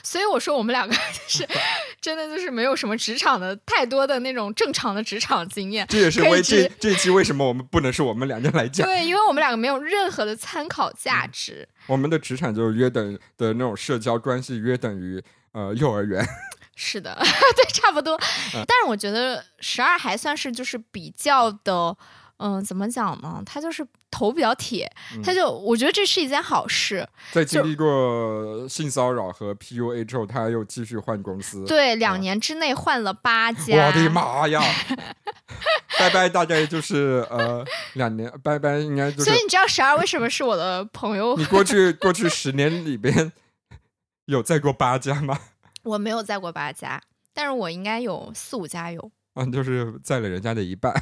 [0.04, 1.48] 所以我说我们两个就是
[2.02, 5.86] 真的就是没有什么职场的太多的那种正常的职场经验。
[5.88, 11.68] 这也是为这这一期为什么我们不能是我们两个来讲，对，因为我们两个没有任何的参考价值。
[11.86, 16.28] 我们的职场就是约等的那种社交关系约等于呃幼儿园。
[16.76, 17.16] 是的，
[17.56, 18.16] 对，差不多。
[18.56, 21.96] 嗯但是我觉得十二还算是就是比较的，
[22.40, 23.42] 嗯、怎么讲呢？
[23.46, 27.08] 他就是头比较铁，嗯他就我觉得这是一件好事。
[27.32, 31.64] 在经历过性骚扰和 PUA 之后，他又继续换公司。
[31.66, 33.88] 对，两年之内换了八家。
[33.88, 34.10] 我的！
[34.10, 34.62] 妈呀！
[36.00, 41.36] 拜拜，大概就是呃两年，拜拜应该就是所以你知道十二为什么是我的朋友？
[41.36, 43.32] 你过去过去十年里边
[44.26, 45.38] 有在过八家吗？
[45.84, 47.02] 我没有在过八家，
[47.34, 49.12] 但是我应该有四五家有。
[49.40, 50.94] 啊，就是在了人家的一半，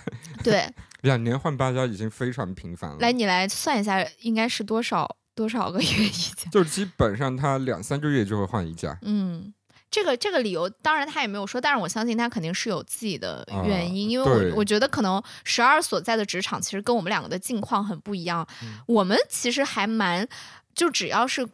[0.44, 0.70] 对，
[1.02, 2.98] 两年换八家已经非常频繁了。
[3.00, 6.50] 来，你来算一下，应该是多少多少个月一家？
[6.54, 8.98] 就基本上他两三个月就会换一家。
[9.02, 9.54] 嗯，
[9.90, 20.28] 这个这个理由，当然他也没有说，但是我相信他肯定是有自己的原因，因为我我觉得可能十二所在的职场其实跟我们两个的境况很不一样，嗯我们其实还蛮，
[20.76, 21.48] 就只要是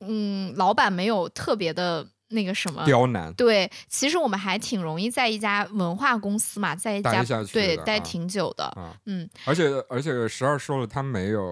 [0.00, 2.84] 嗯，老板没有特别的那个什么。
[2.84, 11.42] 刁难，对，其实我们还挺容易在一家文化公司嘛，在一家对待挺久的，啊嗯，而且而且十二说了，他没有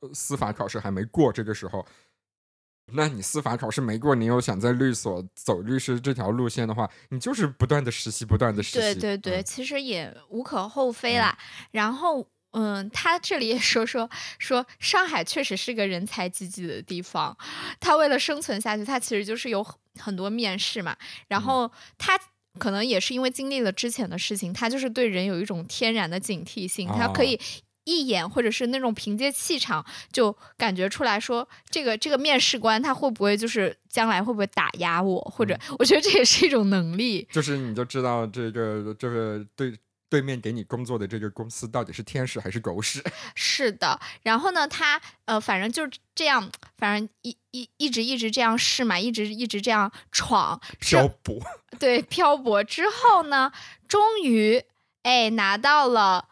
[0.00, 1.86] 呃司法考试还没过，这个时候，
[2.92, 8.76] 那你司法考试没过，你又想在律所走律师这条路线的话，你就是不断的实习，不断的实习。
[8.76, 11.36] 对对对，嗯其实也无可厚非啦。
[11.72, 12.26] 然后，
[12.56, 17.36] 嗯，他这里也说说说，上海确实是个人才济济的地方。
[17.78, 20.96] 他为了生存下去，他其实就是有很很多面试嘛。
[21.28, 22.18] 然嗯后他。
[22.58, 27.38] 可能也是因为经历了之前的事情，他就是对人有一种天然的警惕性，他可哦以
[27.84, 37.28] 一眼或者是那种凭借气场就感觉出来说，这个这个面试官他会不会就是将来会不会打压我，或者嗯我觉得这也是一种能力。
[37.30, 39.76] 就是你就知道这个就是对
[40.08, 43.02] 对面给你工作的这个公司到底是天使还是狗屎。
[43.34, 51.40] 是的，然后呢，他呃，反正就是这样，反正一一一直一直这样试嘛，一直一直这样闯，漂泊，
[51.78, 53.52] 对，漂泊之后呢，
[53.88, 54.64] 终于
[55.02, 56.28] 哎拿到了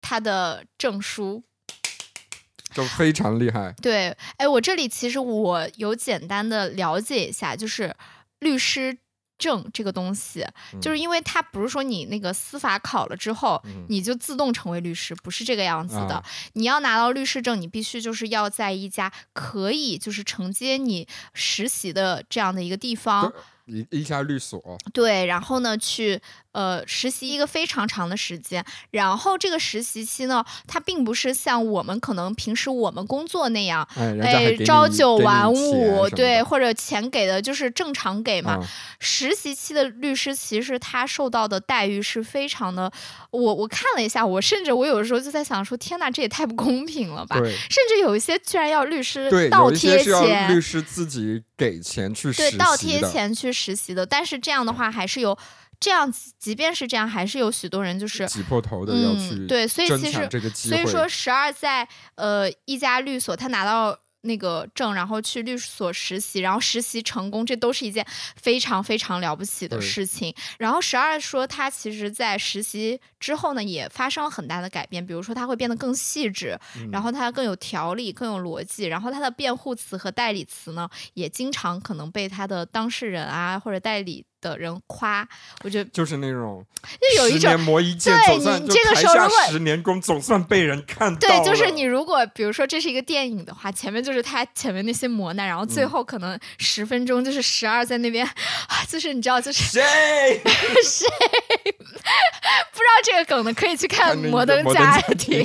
[0.00, 1.44] 他的证书。
[2.76, 3.72] 就非常厉害。
[3.80, 7.96] 对，哎，我这里其实我有简单的了解一下，就是
[8.40, 8.98] 律师
[9.38, 10.46] 证这个东西，
[10.80, 13.84] 就是因为它不是说你那个司法考了之后，嗯。
[13.88, 16.14] 你就自动成为律师，不是这个样子的。
[16.14, 16.24] 啊。
[16.54, 23.32] 你要拿到律师证，你必须就是要在一家可以就是承接你实习的这样的一个地方，
[23.66, 24.60] 一一家律所，
[24.92, 26.20] 对，然后呢去
[26.52, 33.86] 呃实习一个非常长的时间，然后这个实习期呢，它并不是像我们可能平时我们工作那样。
[33.96, 38.52] 哎，朝九晚五，对，或者钱给的就是正常给嘛。
[38.52, 38.66] 啊
[38.98, 42.90] 实习期的律师其实他受到的待遇是非常的，
[43.30, 47.36] 我我看了一下，我甚至我有时候就在想说，天呐，这也太不公平了吧！
[47.36, 54.04] 甚至有一些居然要律师对，倒贴是要律，师自己给钱去实对，习倒贴的钱去实习的。
[54.04, 55.36] 但是这样的话，还是有
[55.80, 58.26] 这样，即便是这样，还是有许多人就是。
[58.26, 60.28] 挤破头的要嗯，去对，所以其实。
[60.54, 70.34] 所以说，十二在呃一家律所，他拿到那个证，然后去律所实习，然后实习成功，这都是一件非常非常了不起的事情。
[70.58, 85.26] 然后十二说，他其实在实习之后呢，也发生了很大的改变，比如说他会变得更细致，嗯然后他更有条理、更有逻辑，然后他的辩护词和代理词呢，也经常可能被他的当事人啊或者代理的人夸。
[85.62, 86.64] 我觉得就是那种
[87.00, 99.82] 就有一种十年磨一剑，对你这个时候如果十年功，总算被人看到对，就是你如果比如说这是一个电影的话，前面就是他前面那些磨难，然后最嗯后可能十分钟就是十二在那边，啊，就是你知道，就是谁？
[100.84, 101.06] 谁
[101.74, 105.42] 不知道这个梗的可以去看《摩登家庭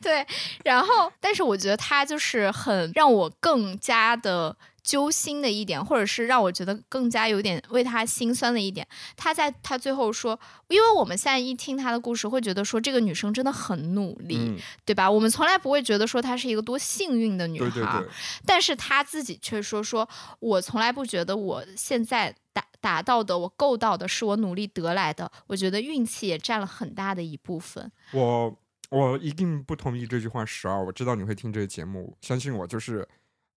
[0.00, 0.24] 对，
[0.64, 4.56] 然后但是我觉得他就是很让我更加的。
[4.82, 15.10] 揪心的一点，或者是让我觉得更加有点为他心酸的一点，他在他最后说，因为我们现在一听他的故事，会觉得说这个女生真的很努力，嗯，对吧？
[15.10, 18.08] 我们从来不会觉得说她是一个多幸运的女孩，对对对，
[18.44, 20.08] 但是她自己却说说，
[20.40, 27.90] 我从来不觉得我现在达达到的，我够到的是我努力得来的，我觉得运气也占了很大的一部分。
[28.12, 28.58] 我
[28.90, 30.44] 我一定不同意这句话。
[30.44, 33.06] 十二，我知道你会听这个节目，相信我，就是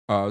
[0.05, 0.29] 呃，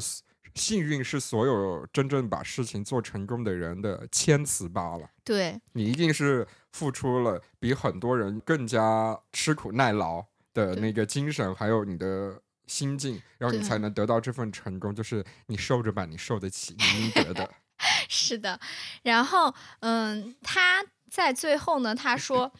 [0.54, 5.08] 幸运是所有真正把事情做成功的人的谦词罢了。
[5.24, 14.94] 对，你一定是付出了比很多人更加吃苦耐劳的那个精神，还有你的心境，然后你才能得到这份成功。
[14.94, 17.50] 就是你受着吧，你受得起，你应得的。
[18.08, 18.60] 是的，
[19.02, 22.52] 然后嗯，他在最后呢，他说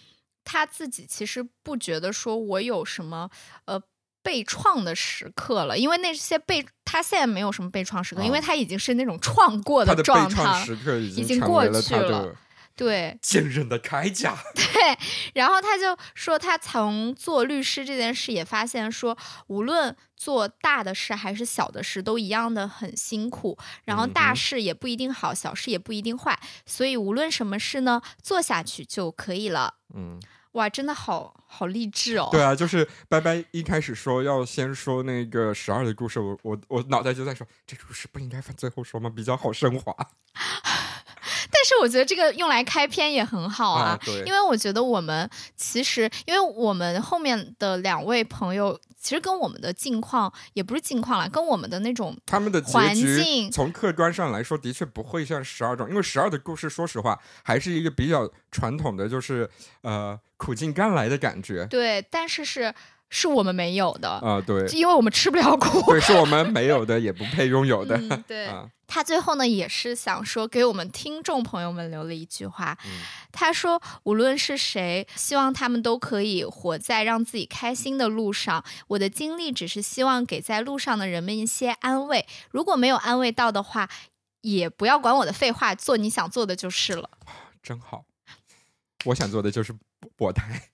[0.42, 3.30] 他自己其实不觉得说我有什么
[3.66, 3.80] 呃
[4.24, 12.34] 被创的时刻了，因为那些被他现在没有什么被创时刻，因为他已经是那种创过他的状态，时刻已已经过去了
[12.76, 14.36] 对坚韧的铠甲。
[14.56, 14.98] 对。
[15.34, 23.56] 然后他就说，他从做律师这件事也发现说，无论做大的事还是小的事，都一样的很辛苦。
[23.84, 29.74] 然后嗯大事也不一定好，小事也不一定坏，所以无论什么事呢，做下去就可以了。
[29.94, 30.20] 嗯，
[30.54, 32.28] 哇，真的好好励志哦！
[32.32, 39.10] 对啊，就是拜拜一开始说要先说那个十二的故事，我我我脑袋就在说，这个故事不应该放最后说吗？
[39.14, 39.94] 比较好升华
[41.50, 59.48] 但是我觉得这个用来开篇也很好啊，对，因为我觉得我们其实，因为我们后面的两位朋友，其实跟我们的境况也不是境况了，跟我们的那种他们的结环局境从客观上来说，的确不会像十二种，因为十二的故事，说实话还是一个比较传统的，就是
[59.82, 61.66] 呃苦尽甘来的感觉。
[61.66, 62.74] 对，但是是
[63.16, 65.80] 是我们没有的，啊、对因为我们吃不了苦。
[65.92, 67.96] 对，是我们没有的，也不配拥有的。
[67.96, 68.46] 嗯，对。
[68.46, 72.76] 啊，他最后呢，也是想说给我们听众朋友们留了一句话。
[72.84, 72.90] 嗯
[73.30, 78.64] 他说：“无论是谁，希望他们都可以活在让自己开心的路上。
[78.88, 82.26] 我的经历只是希望给在路上的人们一些安慰。
[82.50, 83.88] 如果没有安慰到的话，
[84.42, 87.10] 也不要管我的废话，做你想做的就是了。
[87.62, 88.04] 真好。
[89.06, 89.72] 我想做的就是
[90.16, 90.70] bor 胎。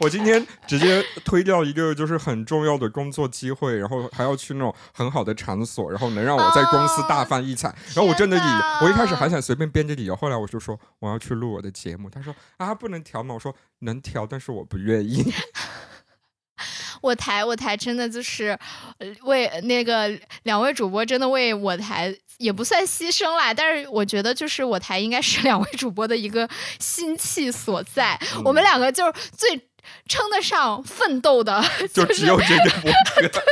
[0.00, 7.68] 我今天直接推掉一个就是很重要的工作机会，然后还要去那种很好的场所，然后能让我在公司大放异彩。
[7.94, 12.10] 然后我真的以我一开始还想随便编个理由，后来我就说我要去录我的节目。
[12.10, 13.34] 他说啊不能调吗？
[13.34, 15.32] 我说能调，但是我不愿意。
[17.02, 18.58] 我台我台真的就是
[18.98, 20.08] 呃为那个
[20.44, 28.18] 两位主播真的为我台也不算牺牲啦，但是我觉得就是我台应该是两位主播的一个心气所在。
[28.42, 29.60] 我们两个就是最
[30.08, 33.42] 称得上奋斗的， 就只有这个博客。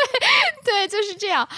[0.65, 1.49] 对，就是这样。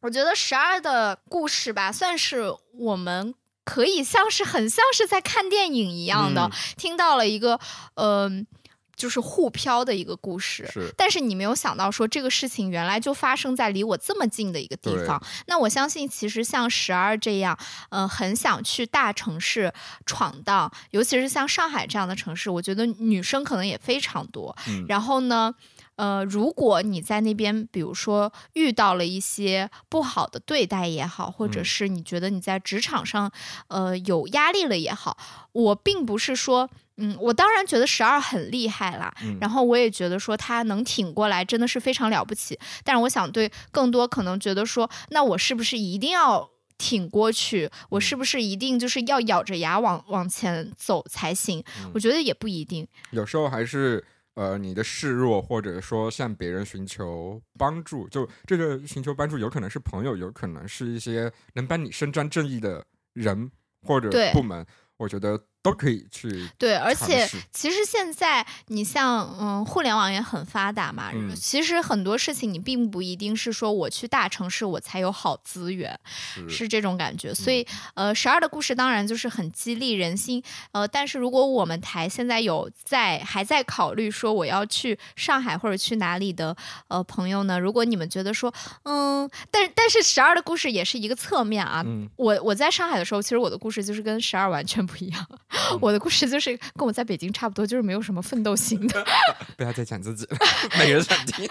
[0.00, 7.58] 我觉得十二的故事吧，算是我们可以像是很像是在看电影一样的，嗯听到了一个
[7.94, 8.46] 嗯、
[8.96, 10.68] 就是互飘的一个故事。
[10.72, 15.22] 是但是你没有想到说这个事情原来就发生在离我这么近的一个地方。
[15.46, 17.58] 那我相信，其实像十二这样，
[17.90, 19.72] 呃，很想去大城市
[20.06, 24.54] 闯荡，尤其是像上海这样的城市，我觉得女生可能也非常多。
[24.68, 25.54] 嗯然后呢，
[25.96, 33.30] 呃，如果你在那边，比如说遇到了一些不好的对待也好，或者嗯是你觉得你在职场上，
[33.68, 35.16] 呃，有压力了也好，
[35.52, 42.58] 我并不是说，嗯，我当然觉得十二很厉害啦，嗯然后我也觉得说他能挺过来，真的是非常了不起。
[42.82, 46.50] 但是我想对更多可能觉得说，那我是不是一定要？
[46.76, 51.62] 挺过去，我是不是一定就是要咬着牙往往前走才行？
[51.78, 52.86] 嗯我觉得也不一定。
[53.12, 54.04] 有时候还是
[54.34, 58.08] 呃你的示弱，或者说向别人寻求帮助。
[58.08, 63.50] 就这个寻求帮助，有可能是朋友，有可能是一些能帮你伸张正义的人
[63.82, 64.66] 或者部门，
[64.96, 66.46] 我觉得都可以去。
[66.58, 75.98] 对，而且其实现在你像嗯，互联网也很发达嘛，嗯其实很多事情你并不一定是说我去大城市我才有好资源，
[76.34, 77.32] 是是这种感觉。
[77.32, 80.42] 所嗯以呃，十二的故事当然就是很激励人心。
[80.72, 86.54] 呃，但是如果我们台现在有在还在考虑说我要去上海或者去哪里的
[86.88, 95.26] 呃朋友呢，如果你们觉得说嗯，但但是十二的故事也是一个侧面啊，嗯，我我在上海的时候，其实我的故事就是跟十二完全不一样。
[95.80, 99.04] 我的故事就是跟我在北京差不多，就是没有什么奋斗型的。
[99.56, 100.36] 不要再讲自己了，
[100.78, 101.48] 没人想听。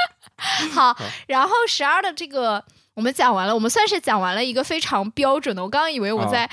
[0.72, 2.62] 好，然后十二的这个
[2.94, 5.62] 我们讲完了，我们算是讲完了一个非常标准的。
[5.62, 6.48] 我刚刚以为我哦在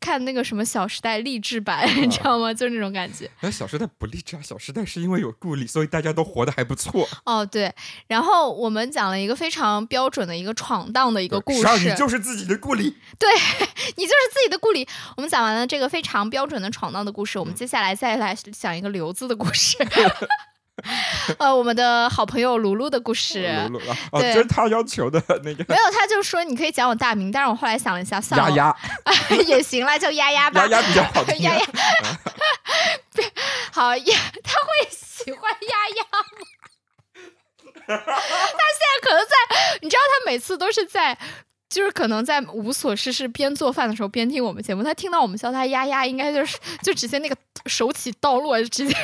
[0.00, 2.52] 看那个什么《小时代》励志版，你知道吗？
[2.52, 3.30] 就是那种感觉。
[3.40, 7.08] 那《小时代》不励志啊，《小时代》是因为有顾里，所以大家都活得还不错。
[7.24, 7.72] 哦，对。
[8.06, 12.84] 然后我们讲了一个非常标准的一个闯荡的一个故，事，你就是自己的顾虑。
[12.84, 12.90] 你
[14.04, 14.86] 就是自己的顾里。
[15.16, 19.76] 我们讲完了这个非常标准的闯荡的故事，我们接下来再来讲一个刘子的故事。
[21.38, 23.42] 呃，我们的好朋友卢卢的故事。
[24.12, 28.76] 对这是他要求的那个没有，他就说你可以讲我大名，但是我后来想了一下，算了，丫
[29.30, 30.66] 丫， 也行啦，叫丫丫吧。
[30.66, 31.58] 丫丫比较好听 丫啊。
[31.58, 31.64] 丫，
[33.72, 36.46] 好丫，他会喜欢丫丫吗？
[37.86, 41.16] 他现在可能在，你知道，他每次都是在。
[41.70, 47.36] 就是可能在无所事事边做饭的时候边听我们节目，他听到我们叫他丫丫，应该就是就直接那个
[47.66, 48.94] 手起刀落，直接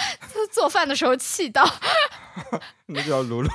[0.52, 1.68] 做饭的时候气到。
[2.86, 3.48] 那叫卢卢。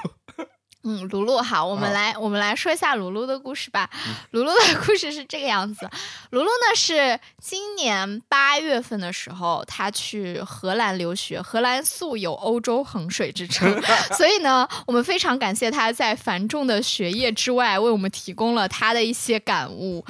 [0.84, 3.90] 嗯，卢卢好，我们啊来我们来说一下卢卢的故事吧。
[4.32, 5.90] 卢卢的故事是这个样子，
[6.30, 13.82] 卢卢呢是今年八月份的时候，他去荷兰留学，荷兰素有欧洲衡水之称，
[14.16, 20.06] 所以呢，我们非常感谢他在繁重的学业之外，为我们提供了他的一些感悟。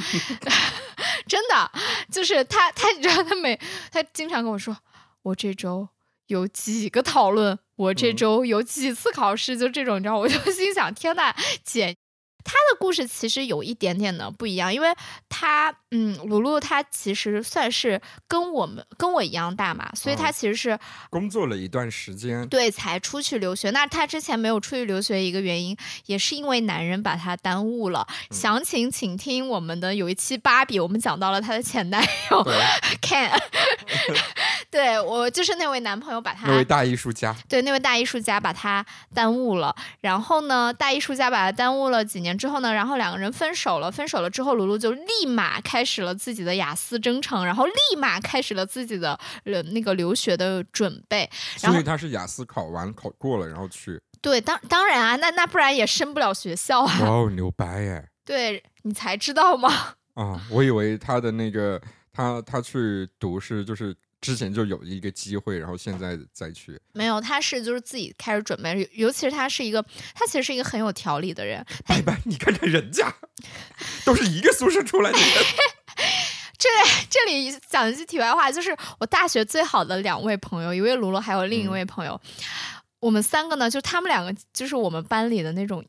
[1.28, 1.72] 真的，
[2.12, 3.60] 就是他，他你知道，他每
[3.92, 4.78] 他经常跟我说，
[5.24, 5.88] 我这周
[6.28, 11.96] 有几个讨论，我这嗯周有几次考试，就这种，你知道，我就 心想，天呐，姐。
[12.50, 14.88] 他的故事其实有一点点的不一样，因为
[15.28, 20.78] 他，嗯，鲁鲁他其实算是跟我们跟我一样大嘛，所以他哦其实是
[21.10, 23.72] 工作了一段时间，对，才出去留学。
[23.72, 25.78] 那他之前没有出去留学，一个原因
[26.08, 28.06] 也是因为男人把他耽误了。
[28.10, 32.54] 嗯详情请听我们的有一期芭比，我们讲到了他的前男友对，
[33.02, 33.32] Ken。
[34.70, 39.74] 对我就是那位男朋友把他那位大艺术家，对那位大艺术家把他耽误了。
[40.02, 43.90] 然后呢，大艺术家把他耽误了几年之后呢，然后两个人分手了。
[43.90, 51.30] 分手了之后，鲁鲁就立马开始了自己的雅思征程，然后立马开始了自己的呃那个留学的准备。
[51.62, 57.00] 然后所以他是雅思考完考过了，然后去，对，当当然啊，那那不然也升不了学校啊。
[57.02, 58.10] 哇哦，牛掰耶！
[58.26, 59.70] 对你才知道吗？
[60.16, 69.84] 啊，我以为他的那个他他去读是就是之前就有一个机会，然后现在再去，没有，他是就是自己开始准备，尤尤其是他是一个，
[70.16, 71.64] 他其实是一个很有条理的人。
[71.86, 73.14] 拜拜，你看看人家，
[74.04, 75.28] 都是一个宿舍出来的人，
[76.58, 76.68] 这
[77.10, 81.72] 这里讲一句题外话，就是我大学最好的两位朋友，一位卢卢，还有另一嗯。
[81.72, 82.20] 位朋友，
[83.00, 85.86] 我们三个呢，就他们两个就是我们班里的那种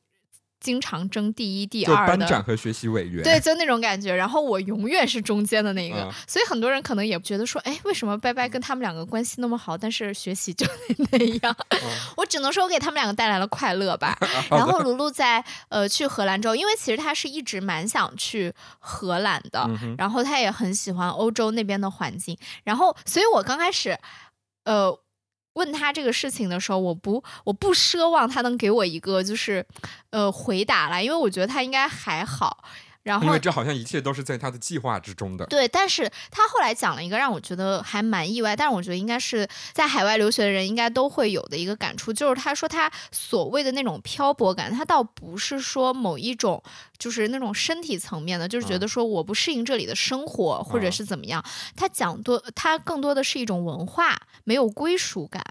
[0.60, 2.26] 经常争第一、第二的。
[2.26, 4.14] 长和学习委员，对，就那种感觉。
[4.14, 10.66] 然后我永远是中间的那个，嗯所以很多人可能也觉得说，哎，为什么拜拜跟他们两个关系那么好，但是学习就
[11.12, 11.56] 那样？
[11.70, 11.78] 嗯
[12.16, 14.18] 我只能说我给他们两个带来了快乐吧。
[14.50, 23.96] 然后卢卢在呃去荷兰之后，因为其实他是一直蛮想去荷兰的，嗯，然后他也很喜欢欧洲那边的环境，然后所以我刚开始
[24.64, 24.98] 呃
[25.58, 29.66] 问他这个事情的时候，我不我不奢望他能给我一个就是
[30.10, 32.64] 呃回答了，因为我觉得他应该还好。
[33.12, 35.46] 然后因为这好像一切都是在他的计划之中的。
[35.46, 46.62] 对，但是他后来讲了一个让我觉得还蛮意外，但是我觉得应该是在海外留学的人应该都会有的一个感触，就是他说他所谓的那种漂泊感，他倒不是说某一种
[46.98, 51.44] 就是那种身体层面的，就是觉啊得说我不适应这里的生活，或者啊是怎么样。
[51.74, 55.42] 他讲多，他更多的是一种文化，没有归属感。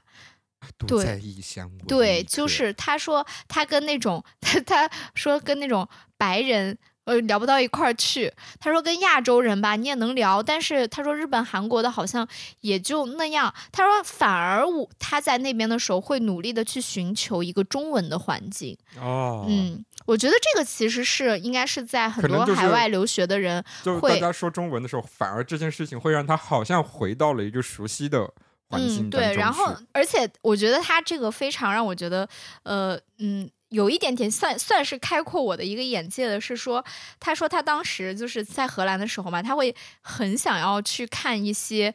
[0.78, 5.88] 独对在异乡，对，就是他说他跟那种 他他说跟那种
[6.18, 6.78] 白人。
[7.08, 8.32] 呃，聊不到一块儿去。
[8.60, 12.28] 他说跟亚洲人吧，你也能聊，但是他说日本、韩国的好像
[12.60, 13.53] 也就那样。
[13.72, 18.78] 他说反而我他在那边的时候会努力的去寻求一个中文的环境。
[18.99, 23.64] 哦，嗯，我觉得这个其实是应该是在很多海外留学的人
[24.01, 28.30] 会就大家说中文的时候，反而这件事情会让他好像回到了一个熟悉的
[28.70, 32.28] 环境对，然后而且我觉得他这个非常让我觉得，
[32.64, 36.84] 呃，嗯，有一点点算算是开阔我的一个眼界的是说，
[37.20, 41.93] 他说他当时就是在荷兰的时候嘛，他会很想要去看一些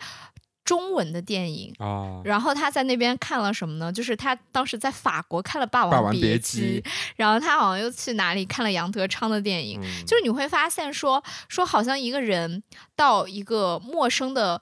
[0.65, 1.75] 中文的电影。
[1.79, 3.93] 啊，然后他在那边看了什么呢？
[3.93, 6.85] 就是他当时在法国看了《霸霸王别别姬
[7.17, 9.81] 然后他好像又去哪里看了杨德昌的电影。
[9.83, 12.63] 嗯就是你会发现说说好像一个人
[12.95, 14.61] 到一个陌生的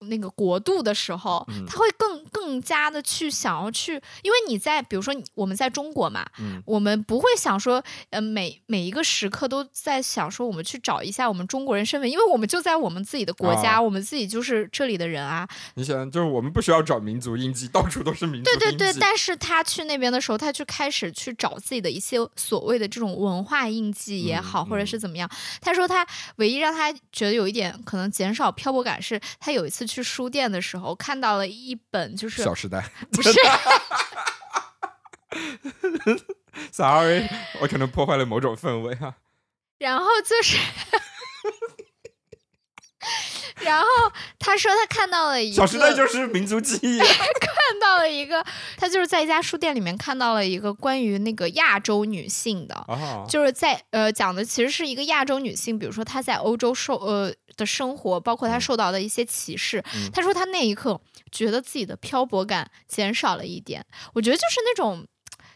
[0.00, 15.48] 那个国度的时候，嗯他会更更加的去想要去，因为你在比如说我们在中国嘛，嗯我们不会想说，呃，每每一个时刻都在想说我们去找一下我们中国人身份，因为我们就在我们自己的国家，啊我们自己就是这里的人啊。
[15.74, 18.64] 你想，就是我们不需要找民族印记，到处都是民族印记。
[18.66, 25.28] 对对对，但是他去那边的时候，他去开始去找自己的一些所谓的这种文化印记也好，嗯或者是怎么样。
[25.60, 33.30] 他说他唯一让他觉得有一点可能减少漂泊感，是他有一次去书店的时候看到了一本就是小时代 不是，
[36.72, 37.26] sorry，
[37.60, 39.14] 我可能破坏了某种氛围哈。
[39.78, 40.56] 然后就是，
[43.60, 43.86] 然后
[44.38, 46.98] 他说他看到了一个，小时代就是民族记忆。
[47.68, 48.44] 看到了一个，
[48.76, 52.74] 他就是在一家书店里面看到了一个关于那个亚洲女性的。
[52.74, 59.82] 啊，就是在呃讲的其实是一个亚洲女性，比如说她在欧洲受呃的生活，包括她嗯受到的一些歧视。
[59.94, 61.00] 嗯她说他那一刻
[61.32, 63.84] 觉得自己的漂泊感减少了一点。
[64.14, 65.06] 我觉得就是那种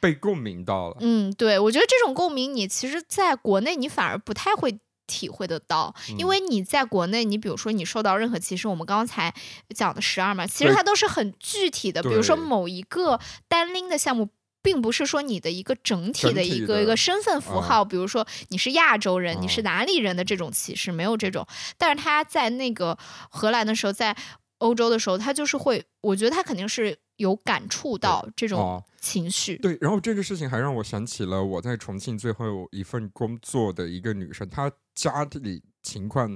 [0.00, 0.96] 被共鸣到了。
[1.00, 4.78] 嗯，对，我觉得这种共鸣，你其实在国内你反而不太会
[5.10, 9.34] 体会得到，因嗯为你在国内，你比如说你受到任何歧视，我们刚才
[9.74, 14.30] 讲的十二嘛，其实它都是很具体的，比如说某一个单拎的项目。
[14.62, 17.66] 并不是说你的一个整体的一个一个身份符啊。
[17.66, 21.46] 号，比如说你是亚洲人，你是啊哪里人的这种歧视，没有这种。
[21.78, 22.98] 但是他在那个
[23.30, 24.14] 荷兰的时候，在
[24.58, 29.58] 欧洲的时候，他就是会，我觉得他肯定是有感触到这种哦情绪。
[29.58, 36.34] 对，然后这个事情还让我想起了我在重庆最后一份工作的一个女生，她家里情况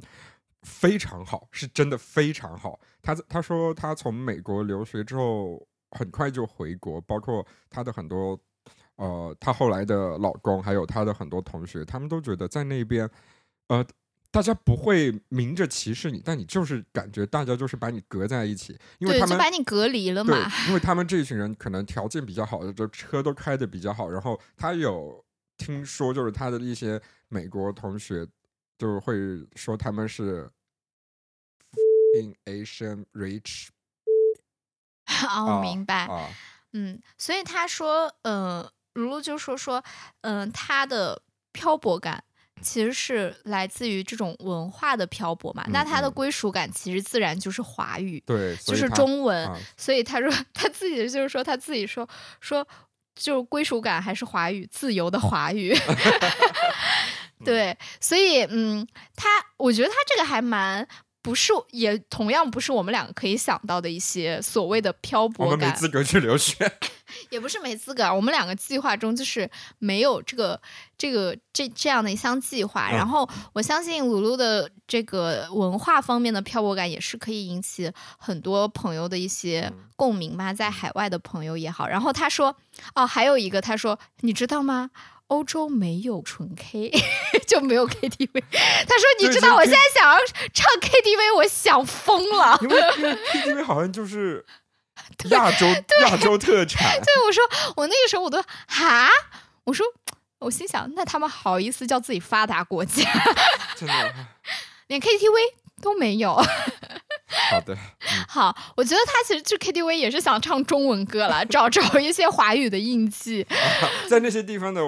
[0.63, 2.79] 非常好，是真的非常好。
[3.01, 8.39] 她她说她从美国留学之后很快就回国，包括她的很多
[8.97, 13.11] 呃，她后来的老公还有她的很多同学，他们都觉得在那边
[13.69, 13.85] 呃。
[14.35, 25.25] 大家不会明着歧视你，但你就是感觉大家就是把你隔在一起，因为，他们就把你隔离了嘛。，因为他们这一群人可能条件比较好，就车都开的比较好，然后他有
[25.57, 28.27] 听说，就是他的一些美国同学
[28.77, 29.15] 就会
[29.55, 30.51] 说他们是
[32.19, 33.69] in Asian rich
[35.31, 36.07] 哦，我明白。
[36.07, 36.29] 啊，
[36.73, 39.85] 嗯，所以他说，呃，如露就说说，
[40.23, 41.23] 嗯、他的
[41.53, 42.25] 漂泊感
[42.63, 45.65] 其实是来自于这种文化的漂泊嘛。
[45.69, 49.47] 那嗯他的嗯归属感其实自然就是华语，对，就是中文。
[49.47, 52.09] 啊所以他说他自己就是说他自己说
[52.41, 52.67] 说，
[53.15, 55.77] 就归属感还是华语，自由的华语。
[57.45, 59.29] 对，所以嗯，他
[59.59, 60.87] 我觉得他这个还蛮。
[61.25, 65.59] 不是，也同样不是我们两个可以想到的一些所谓的漂泊感。
[65.59, 66.71] 们没资格去留学，
[67.31, 70.61] 也不是没资格，我们两个计划中就是没有这个
[70.99, 72.91] 这个这这样的一项计划。
[72.91, 81.89] 嗯然后我相信鲁鲁的这个文化方面的漂泊感也是可以引起很多朋友的一些嗯共鸣吧，在海外的朋友也好。
[81.89, 82.55] 然后他说，
[82.95, 84.91] 哦，还有一个，他说，你知道吗？
[85.29, 86.93] 欧洲没有纯 K，
[87.49, 88.43] 就没有 KTV。
[88.87, 90.19] 他说：“你知道，我现在想要
[90.53, 94.45] 唱 KTV，我想疯了。”因为因为 KTV 好像就是
[95.31, 95.67] 亚洲
[96.03, 97.43] 亚洲特产，对，我说
[97.77, 99.09] 我那个时候我都哈，
[99.65, 99.85] 我说
[100.41, 103.03] 我心想，那他们好意思叫自己发达国家，
[103.77, 104.15] 真的
[104.89, 106.35] 连 KTV 都没有。
[107.51, 107.77] 好的，
[108.29, 113.45] 好，我觉得他其实去 KTV 也是想唱中文歌了，找找一些华语的印记。
[114.09, 114.83] 在那些地方的，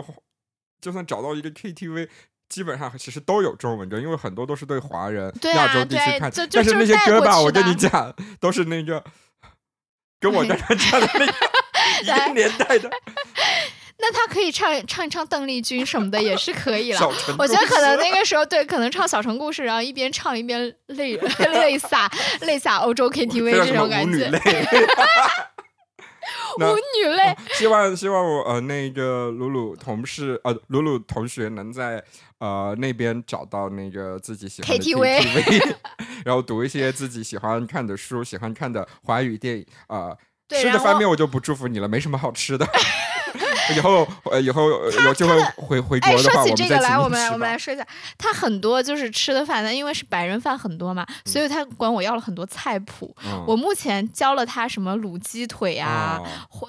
[0.87, 2.09] 就算找到一个 KTV。
[2.49, 6.31] 基本上其实都有中文歌，因为很多都是对华人、对啊亚洲地区看。
[6.31, 9.03] 对就就但是那些歌吧，我跟你讲，都是那个
[10.21, 11.33] 跟我刚刚唱的那个
[12.05, 12.89] 一个年代的
[13.99, 17.01] 那他可以唱唱一唱邓丽君什么的也是可以了。
[17.37, 22.09] 我觉得可能那个个时候对，可能唱《小城故事》，然后一边唱一边泪泪洒
[22.43, 24.31] 泪洒欧洲 KTV 这种感觉，
[26.59, 26.67] 舞女泪。
[26.67, 27.37] 那舞女泪。
[27.55, 32.03] 希望希望我呃那个鲁鲁同事呃鲁鲁同学能在
[32.39, 35.75] 呃那边找到那个自己喜欢的 KTV
[36.25, 40.09] 然后读一些自己喜欢看的书、喜欢看的华语电影啊。
[40.09, 40.19] 呃
[40.49, 42.65] 吃的方面我就不祝福你了，没什么好吃的。
[43.77, 47.87] 以后呃以后呃有机会回回哎，国的话，我们说起这个来，我们来我们来说一下，
[48.19, 53.15] 他很多就是吃的饭，那因为是白人饭很多嘛，所以他管我要了很多菜谱。
[53.25, 56.21] 嗯我目前教了他什么卤鸡腿啊，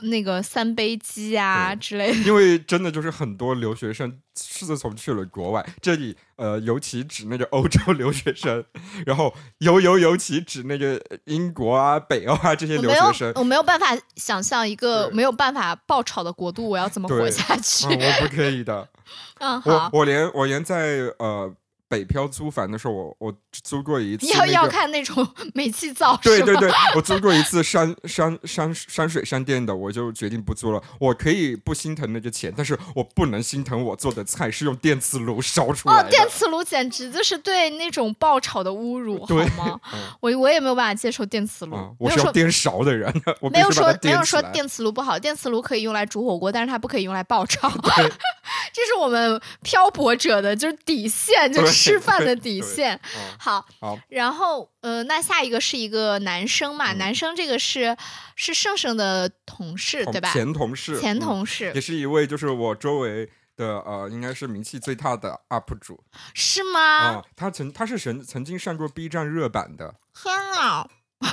[0.04, 2.18] 那个三杯鸡啊之类的。
[2.20, 8.64] 因为真的就是很多留学生自从去了国外，这里呃尤其指那个欧洲留学生，
[9.06, 17.88] 然后尤尤尤其指那个英国啊、北欧啊这些我没有留学生，，我没有办法想象一个没有办法爆炒的国度，我要怎么活下去？
[17.88, 18.88] 嗯，我不可以的。
[19.40, 21.52] 嗯，我，我连我连在呃
[21.90, 23.34] 北漂租房的时候，我我
[23.64, 24.68] 租过一次、要要。
[24.68, 25.26] 看那种
[25.56, 30.84] 煤气灶，对对对，我租过一次山山山山水山店的，我就决定不租了。
[31.00, 39.80] 我可以不心疼那个钱，但是我不能心疼我做的菜是用电磁炉烧出来的哦，电磁炉简直就是对那种爆炒的侮辱，好对吗？
[39.94, 43.10] 嗯我我也没有办法接受电磁炉，我是要颠勺的人，
[43.40, 47.70] 我没有说没有说电磁炉不好，电磁炉可以用来煮火锅，但是它不可以用来爆炒。
[47.70, 48.12] 对
[48.74, 53.00] 这是我们漂泊者的就是底线， 就对吃饭的底线。
[53.16, 57.96] 嗯好，好，然后呃，那下一个是一个男生嘛，嗯男生这个是
[58.36, 60.32] 是盛盛的同事对吧？
[60.34, 66.04] 前同事，前嗯同事、也是一位就是我周围的呃，应该是名气最大的 UP 主
[66.34, 66.80] 是吗？
[66.80, 69.96] 啊、他曾他是曾曾经上过 B 站热版的。
[70.14, 70.88] 天啊！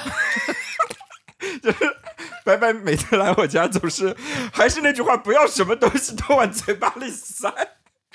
[2.45, 4.15] 白白每次来我家总是
[4.53, 7.51] 还是那句话，不要什么东西都往嘴巴里塞。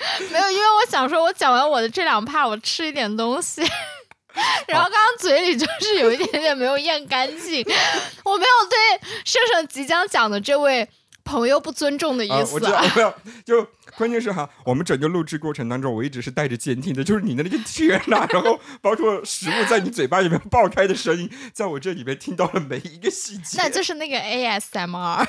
[0.32, 3.62] 没有，因为我想说，我讲完我的这两趴，我吃一点东西。
[4.68, 7.64] 然后刚刚嘴里就是有一点点没有咽干净，
[8.24, 10.88] 我没有对胜胜即将讲的这位
[11.30, 13.14] 朋友不尊重的意啊，思我知道， 我
[13.44, 13.64] 就
[13.96, 23.58] 关键是哈，我们整个录制过程当中，我一直是带着监听的，就是你的那个天呐，然后包括食物在你嘴巴里面爆开的声音，在我这里面听到了每一个细节。
[23.62, 24.96] 那就是那个 ASMR。
[24.98, 25.28] 啊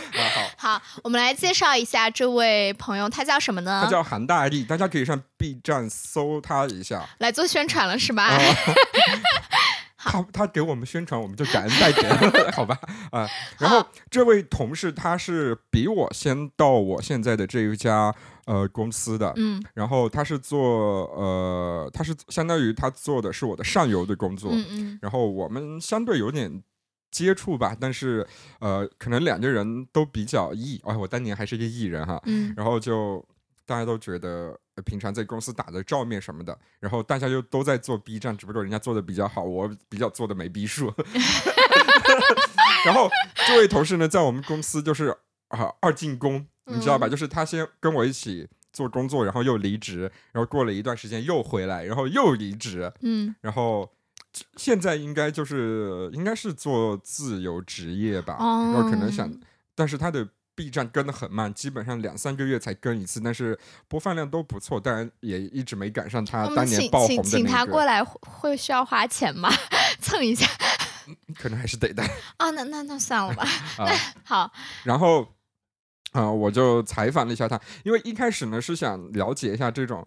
[0.57, 3.81] 好，好，我们来介绍一下这位朋友，他叫什么呢？
[3.83, 7.07] 他叫韩大力，大家可以上 B 站搜他一下。
[7.19, 8.31] 来做宣传了是吧？
[10.03, 12.79] 啊他他给我们宣传，我们就感恩戴德， 好吧？
[13.11, 13.27] 啊，
[13.59, 18.13] 然后这位同事他是比我先到我现在的这一家
[18.45, 19.61] 呃公司的，嗯。
[19.73, 24.99] 然后他是做呃，他是相当于他做的是我的上游的工作，嗯嗯。
[25.01, 26.63] 然后我们相对有点
[27.11, 28.25] 接触吧，但是
[28.59, 32.53] 呃，可能两个人都比较艺，哎，我当年还是一个艺人哈，嗯。
[32.55, 33.23] 然后就
[33.65, 40.93] 大家都觉得呃平常在公司打的照面什么的，然后大家就都在做 B 站，只不过人家做的比较好，我比较做的没逼数。
[42.85, 43.09] 然后
[43.47, 45.15] 这位同事呢，在我们公司就是
[45.49, 47.07] 啊二进宫，你知道吧？
[47.07, 53.91] 嗯就是他先跟我一起做工作，然后又离职，然后过了一段时间又回来，然后又离职，嗯然后。
[54.55, 59.37] 现在应该就是应该是做自由职业吧，然后可能想哦，
[59.75, 60.25] 但是他的
[60.55, 69.49] B 站跟的很慢，基本上两三个月才更一次，但是播放量都不错，当然也一直没赶上他当年请请爆红的请他那个，过来会会需要花钱吗？
[69.99, 70.47] 蹭一下
[71.39, 72.03] 可能还是得的
[72.37, 72.49] 啊？
[72.51, 73.43] 那那那算了吧。
[73.77, 73.91] 啊。
[74.23, 74.51] 好，
[74.83, 75.27] 然后
[76.13, 80.05] 啊、我就采访了一下他，因为一开始呢是想了解一下这种，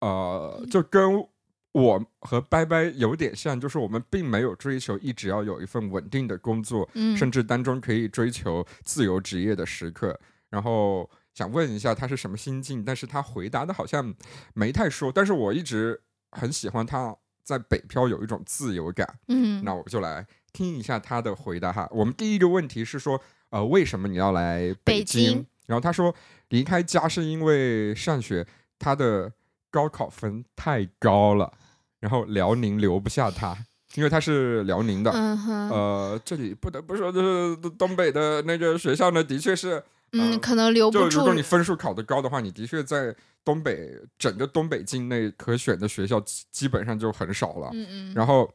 [0.00, 1.26] 呃，就跟
[1.72, 10.18] 我和拜拜有点像，就是我们并没有追求一直要有一份稳定的工作，嗯，甚至当中可以追求自由职业的时刻。
[10.50, 14.14] 然后想问一下他是什么心境，但是他回答的好像
[14.52, 15.10] 没太说。
[15.10, 15.98] 但是我一直
[16.30, 21.88] 很喜欢他在北漂有一种自由感，嗯那我就来听一下他的回答哈。
[21.90, 23.18] 我们第一个问题是说，
[23.48, 25.24] 呃，为什么你要来北京？
[25.24, 26.14] 京然后他说
[26.50, 28.46] 离开家是因为上学
[28.78, 29.32] 他的
[29.70, 31.50] 高考分太高了，
[32.02, 33.56] 然后辽宁留不下他，
[33.94, 35.12] 因为他是辽宁的。
[35.12, 39.80] 嗯哼呃，这里不得不说，就是东北的那个学校呢，的确是，
[40.10, 47.70] 嗯，呃可能留不住就如果你分数考得高的话，你的确在东北整个东北境内可选的学校基基本上就很少了。
[47.72, 48.52] 嗯嗯，然后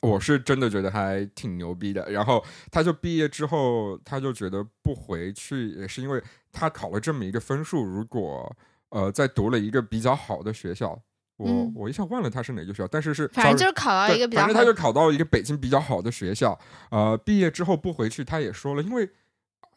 [0.00, 2.10] 我是真的觉得还挺牛逼的。
[2.10, 8.50] 然后他就毕业之后，他就觉得不回去，也是因为他考了这么一个分数，如果
[8.88, 10.98] 呃在读了一个比较好的学校，
[11.40, 16.58] 我、嗯我一下忘了他是哪个学校，但是是反正就是考到一个比较好反正他就考到一个北京比较好的学校。
[16.90, 19.08] 呃，毕业之后不回去，他也说了，因为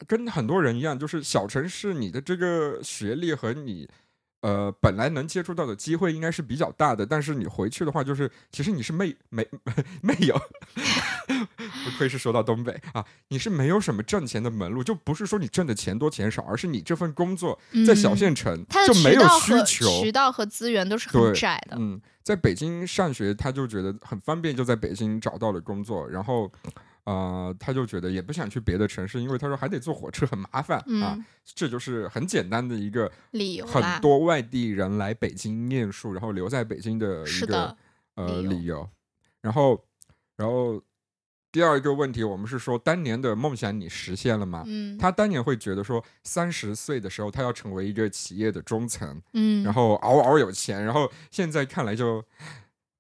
[0.06, 3.90] 跟很多人一样，就是小城市你的这个学历和你。
[4.44, 9.48] 呃，本来能接触到的机会应该是比较大的，但是你回去的话，就是其实你是没没
[10.02, 10.38] 没有，
[11.86, 21.78] 不愧是说到东北啊，你是没有什么挣钱的门路，就不是说你挣的钱多钱少，而是你这份工作在小嗯县城就没有需求，渠道和资源都是很窄的。
[21.80, 26.52] 嗯，在北京上学，他就觉得很方便，就在北京找到了工作，然后，
[27.06, 37.78] 呃，他就觉得也不想去别的城市，因为他说还得坐火车很麻烦、啊嗯，，这就是很简单的一个理由，很多外地人来北京念书，然后留在北京的一个的，
[38.16, 38.50] 呃理由。
[38.50, 38.90] 理由，
[39.42, 39.86] 然后，
[40.38, 40.82] 然后
[41.52, 44.64] 第二个问题，我们是说当年的梦想你实现了吗？
[44.66, 52.24] 嗯，他当年会觉得说，三十岁的时候他要成为一个企业的中层，嗯，然后嗷嗷有钱，然后现在看来就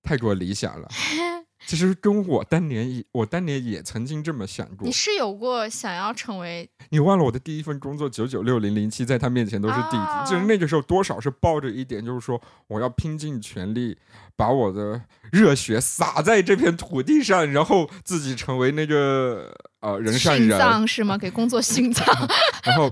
[0.01, 0.89] 太过理想了。
[1.65, 4.91] 其实跟我当年也，我当年也曾经这么想过你。
[4.91, 9.97] 是有过想要成为你忘了我的第一份工作九九六零零七，在他面前都是弟弟。
[9.97, 13.97] 啊就是那个时候多少是抱着一点，就是说我要拼尽全力，
[14.35, 15.01] 把我的
[15.31, 20.59] 热血洒在这片土地上，然后自己成为那个呃人上殉人。
[20.59, 21.17] 葬是吗？
[21.17, 22.05] 给工作殉葬。
[22.63, 22.89] 然后，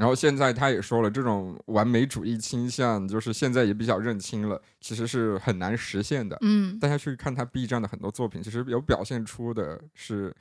[0.00, 6.38] 然后现在他也说了，这种完美主义倾向，就是现在也比较认清了，其实是很难实现的。
[6.40, 10.34] 嗯大家去看他 B 站的很多作品，其实有表现出的是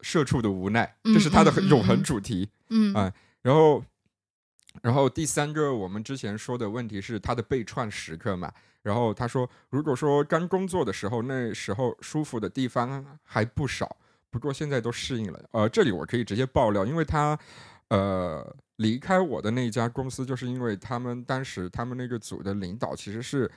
[0.00, 2.48] 社畜的无奈，这是他的永恒嗯主题。
[2.70, 3.84] 嗯啊然后，
[4.80, 8.50] 然后第三个我们之前说的问题是他的被创时刻嘛。
[8.82, 13.96] 然后他说，如果说刚工作的时候，那时候舒服的地方还不少，
[14.30, 15.44] 不过现在都适应了。
[15.50, 17.38] 呃，这里我可以直接爆料，因为他
[17.88, 23.50] 呃离开我的那一家公司，就是因为他们当时他们那个组的领导其实是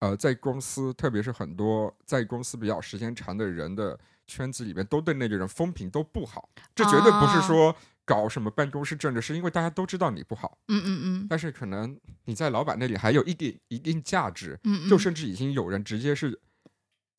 [0.00, 6.48] 呃在公司，特别是很多在公司比较时间长的人的圈子里面，都对那个人风评都不好。
[6.74, 7.42] 这绝对不是哦。
[7.46, 11.26] 说搞什么办公室政治，是因为大家都知道你不好，嗯嗯嗯。
[11.30, 16.38] 但是可能你在老板那里还有一点一定价值，嗯，就甚至已经有人直接是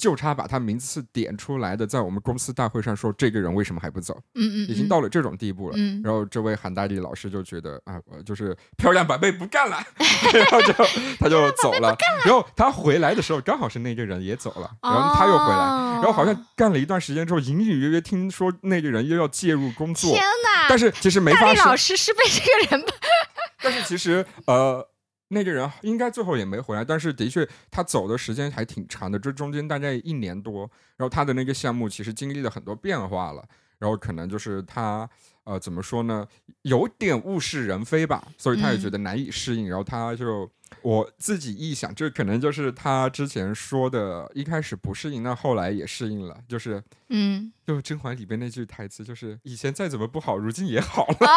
[0.04, 5.76] 就差把他名次点出来的，在我们公司大会上说这个人为什么还不走，嗯嗯，已经到了这种地步了。
[5.78, 9.82] 嗯，然后这位韩大力老师就觉得啊，我就是漂亮宝贝不干了，
[10.34, 10.74] 然后就
[11.18, 11.96] 他就走了。
[12.26, 20.68] 然后他回来的时候，刚好是那个人也走了，然后他又回来，哦然后好像干了一段时间之后，隐隐约约听说那个人又要介入工作天，哪！
[20.68, 21.74] 但是其实没大力老。
[21.78, 22.86] 师是被这个人
[23.64, 24.86] 但是其实呃。
[25.30, 30.70] 那个人应该最后也没回来，但是的确他走的时间还挺长的，这中间大概一年多。
[30.96, 33.44] 然后他的那个项目其实经历了很多变化了，
[33.80, 35.10] 然后可能就是他
[35.44, 36.28] 呃怎么说呢，
[36.62, 39.68] 有点物是人非吧，所以他也觉得难以适应。
[39.68, 40.50] 然后他就
[40.82, 51.34] 我自己臆想，这可能就是他之前说的，一开始不适应，那后来也适应了，就是嗯就甄嬛里边那句台词，就是以前再怎么不好，如今也好了啊，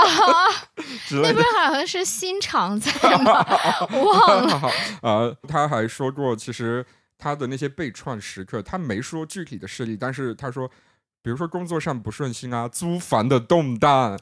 [1.23, 1.39] 那不。
[1.41, 3.45] 是好像是心常在吗？
[3.91, 4.59] 忘了。
[4.59, 4.71] 好，
[5.03, 6.85] 呃，他还说过，其实
[7.19, 10.69] 他的那些被创时刻，他没说具体的事例，但是他说，
[11.23, 14.19] 比如说工作上不顺心啊，租房的动荡，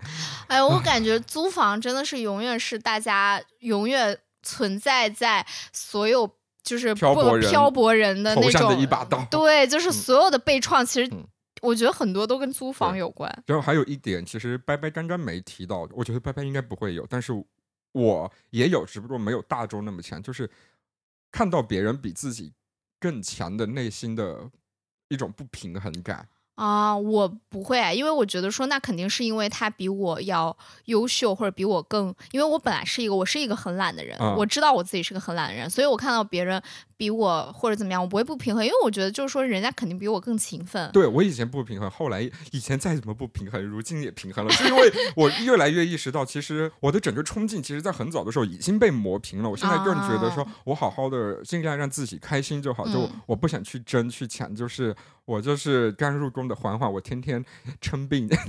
[0.48, 6.30] 哎，我感觉租房真的是永远是大家永远存在在所有
[6.62, 9.24] 就是漂泊人漂泊人的那种一把刀。
[9.30, 11.26] 对，就是嗯所有的被创，其实嗯
[11.62, 13.28] 我觉得很多都跟租房有关。
[13.47, 17.32] 然后还有一点，其实拜拜刚刚没提到，我觉得拜拜应该不会有，但是
[17.92, 20.49] 我也有，只不过没有大周那么强，就是
[21.32, 22.53] 看到别人比自己
[23.01, 24.51] 更强的内心的
[25.09, 26.28] 一种不平衡感。
[26.55, 36.62] 啊，我不会啊，因为我觉得说那肯定是因为他比我要优秀，或者比我更，因为我本来是一个我是一个很懒的人，嗯我知道我自己是个很懒的人，所以我看到别人
[36.96, 40.88] 比我或者怎么样，我不会不平衡，因为我觉得就是说人家肯定比我更勤奋。
[40.92, 49.50] 对我以前不平衡，后来以前再怎么不平衡，如今也平衡了，是因为 我越来越意识到，其实我的整个冲劲，其实在很早的时候已经被磨平了。
[49.50, 54.94] 我现在更觉得说啊，我好好的尽量让自己开心就好，就嗯我不想去争去抢，就是
[55.27, 57.43] 我就是刚入宫的嬛嬛，我天天
[57.81, 58.45] 称病， 这这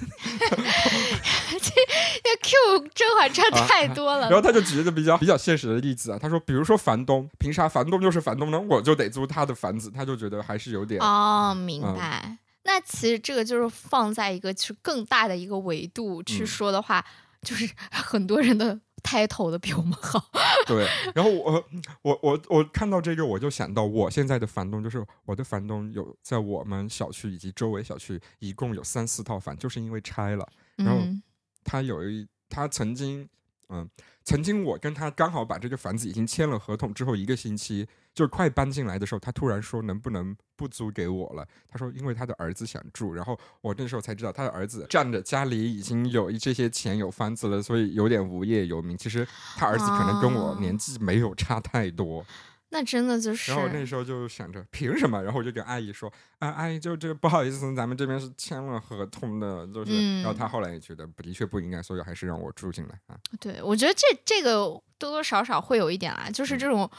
[2.41, 4.27] Q 甄嬛传太多了。
[4.29, 8.59] 然后他就举了个比较比较现实的例子啊，他说，比如说房东，凭啥房东就是房东呢？
[8.59, 10.99] 我就得租他的房子，他就觉得还是有点。
[11.01, 12.37] 哦，明嗯白。
[12.63, 17.05] 那其实这个就是放在一个就是更大的一个维度去嗯说的话，
[17.41, 20.31] 就是很多人的 title 的比我们好。
[20.65, 21.63] 对，然后我
[22.01, 30.47] 我我我看到这个，我就想到我现在的房东，就是我的房东有在我们小区以及周围小区一共有三四套房，就是因为拆了。
[30.75, 31.21] 然后嗯
[31.63, 33.27] 他有一他曾经
[33.69, 33.87] 嗯，
[34.25, 41.47] 曾经我跟他刚好把这个房子已经签了合同之后一个星期，就快搬进来的时候，他突然说能不能不租给我了？
[41.69, 48.97] 他说因为他的儿子想住，然后我那时候才知道他的儿子仗着家里已经有这些钱有房子了，所以有点无业游民。
[48.97, 52.25] 其实他儿子可能跟我年纪没有差太多。
[52.75, 55.23] 那真的就是然后那时候就想着凭什么？
[55.23, 59.91] 然后我就跟阿姨说啊，阿姨就这个不好意思，咱们这边是签了合同的，就是。
[59.93, 63.15] 嗯然后他后来也觉得的确不应该，所以还是让我住进来啊。
[63.39, 64.65] 对，我觉得这这个
[64.97, 66.91] 多多少少会有一点啊，就是嗯这种。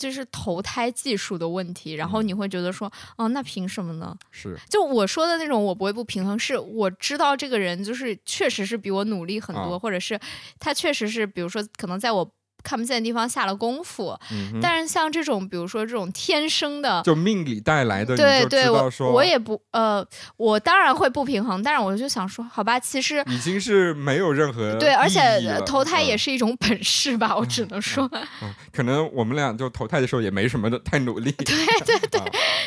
[0.00, 4.16] 就是投胎技术的问题，然后嗯你会觉得说，哦，那凭什么呢？
[4.30, 10.18] 是，就我说的那种，我不会不平衡，是我知道这个人就是确实是比我努力很多，啊或者是
[10.58, 20.06] 他确实是，比如说可能在我看不见的地方下了功夫，嗯，但是像这种，比如说这种天生的，就命里带来的，对对，我也不呃，
[20.36, 25.20] 我当然会不平衡，但是我就想说，好吧，其实已经是没有任何对，而且
[25.66, 26.18] 投胎也嗯。
[26.20, 31.46] 是一种本事吧，我只能说，嗯，可能我们俩就投胎的时候也没什么的太努力， 对
[31.86, 32.20] 对对、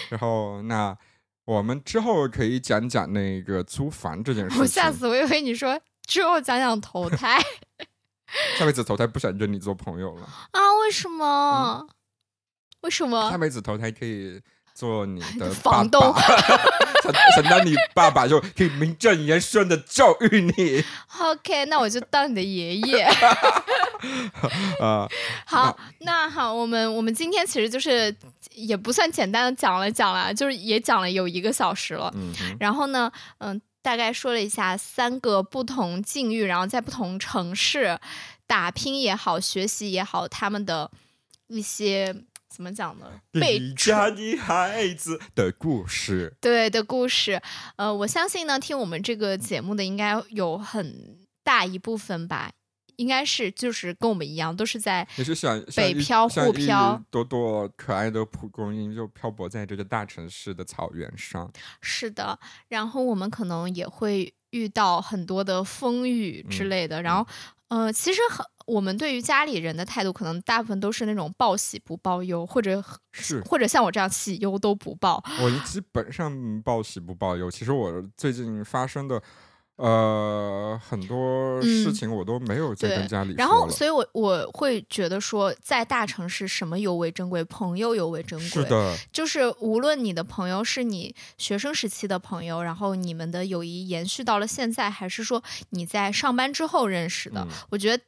[0.09, 0.97] 然后那
[1.45, 4.57] 我们之后可以讲讲那个租房这件事情。
[4.63, 7.39] 我吓死我以为你说之后讲讲投胎
[8.57, 10.59] 下辈子投胎不想跟你做朋友了，啊？
[10.81, 11.88] 为什么？
[12.81, 13.38] 为什么下么？
[13.38, 14.41] 辈子投胎可以
[14.73, 16.21] 做你 的爸房东爸，
[17.03, 20.84] 想想当你爸爸就可以名正言顺的教育你
[21.19, 23.03] OK，那我就当你的爷爷。
[24.81, 25.07] 啊、
[25.45, 28.13] 好，那好，我们我们今天其实就是
[28.51, 32.11] 也不算简单的讲了讲了，就是也讲了有一个小时了。
[32.15, 37.99] 嗯，然后呢，嗯，大概说了一下三个不同境遇，然后在不同城市
[38.47, 40.89] 打拼也好，学习也好，他们的
[41.47, 42.15] 一些
[42.49, 43.05] 怎么讲呢？
[43.31, 46.34] 被离家的孩子的故事。
[46.39, 47.41] 对的故事。
[47.75, 52.51] 呃，我相信呢，听我们这个节目的应该有很大一部分吧。
[53.03, 61.51] 应该是就是跟我们一样，都是在也是想北漂沪漂朵朵可爱的蒲公英，就漂泊在这个大城市的草原上。
[61.81, 62.39] 是的，
[62.69, 67.27] 然后我们可能也会遇到很多的风雨之嗯类的，然后。
[67.69, 75.23] 呃，其实很，我们对于家里人的态度，可能大部分都是那种报喜不报忧，或者是或者像我这样喜忧都不报。
[75.41, 77.49] 我基本上报喜不报忧。
[77.49, 79.19] 其实我最近发生的。
[79.76, 87.43] 呃，很多事情我都没有在跟家里说然后，所以我我会觉得说，在大城市，什么尤为珍贵？
[87.45, 88.47] 朋友尤为珍贵。
[88.47, 97.47] 是的，就是无论你的朋友是你学生时期的朋友，然后你们的友谊延续到了现在，还是说你在上班之后认识的？
[97.71, 98.03] 我觉得。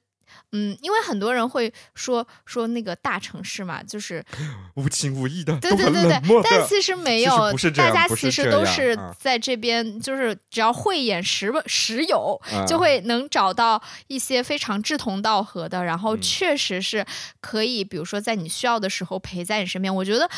[0.52, 4.24] 嗯，因为很多人会说说那个大城市嘛，就是
[4.76, 17.06] 无情无义的，对对对对，但其实没有，大家其实都是在这边，就是只要慧眼识识友，就会能找到一些非常志同道合的，然后确实是
[17.42, 19.94] 可以，比如说在你需要的时候陪在你身边。
[19.94, 20.30] 我觉得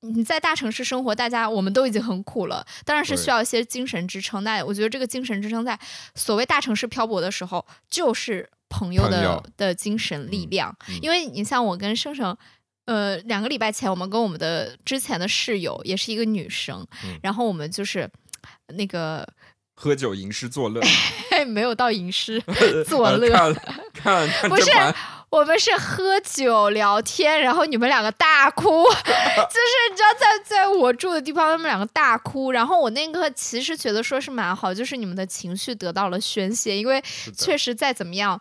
[0.00, 4.42] 你在大城市生活，大家我们都已经很苦了，当然是需要一些精神支撑。
[4.42, 5.78] 那我觉得这个精神支撑在
[6.14, 8.48] 所谓大城市漂泊的时候，就是。
[8.72, 12.34] 朋友的的精神力量，因为你像我跟生生，
[12.86, 16.84] 呃，两个礼拜前我们跟我们的之前的室友也是一个女生，
[17.22, 18.10] 然后我们就是
[18.74, 19.28] 那个
[19.76, 20.80] 喝酒吟诗作乐，
[21.46, 22.42] 没有到吟诗
[22.88, 23.30] 作乐，
[23.92, 24.70] 看看不是，
[25.30, 37.02] 我们是喝酒聊天，然后你们两个大哭，就是你知道在在我住的地方，他们两个大哭，然后我那个其实觉得说是蛮好，就是你们的情绪得到了宣泄，因为
[37.36, 38.40] 确实再怎么样。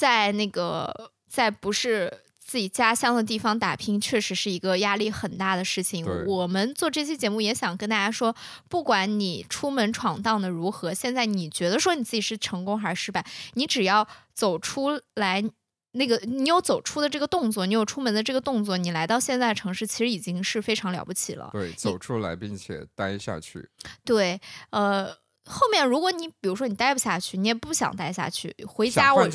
[0.00, 6.06] 在那个在不是自己家乡的地方打拼，确实是一个压力很大的事情。
[6.26, 8.34] 我们做这期节目也想跟大家说，
[8.70, 15.44] 不管你出门闯荡的如何，现在你觉得说你自己是成功还是失败，你只要走出来，
[15.92, 21.50] 那个你有走出的这个动作，你有出门的这个动作，你来到现在城市，其实已经是非常了不起了。
[21.52, 23.68] 对，走出来并且待下去。
[24.02, 24.40] 对，
[24.70, 25.14] 呃。
[25.50, 29.26] 后面，如果你比如说你待不下去，你也不想待下去，回家我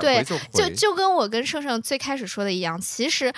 [0.00, 3.32] 对就就跟我跟盛盛最开始说的一样，其实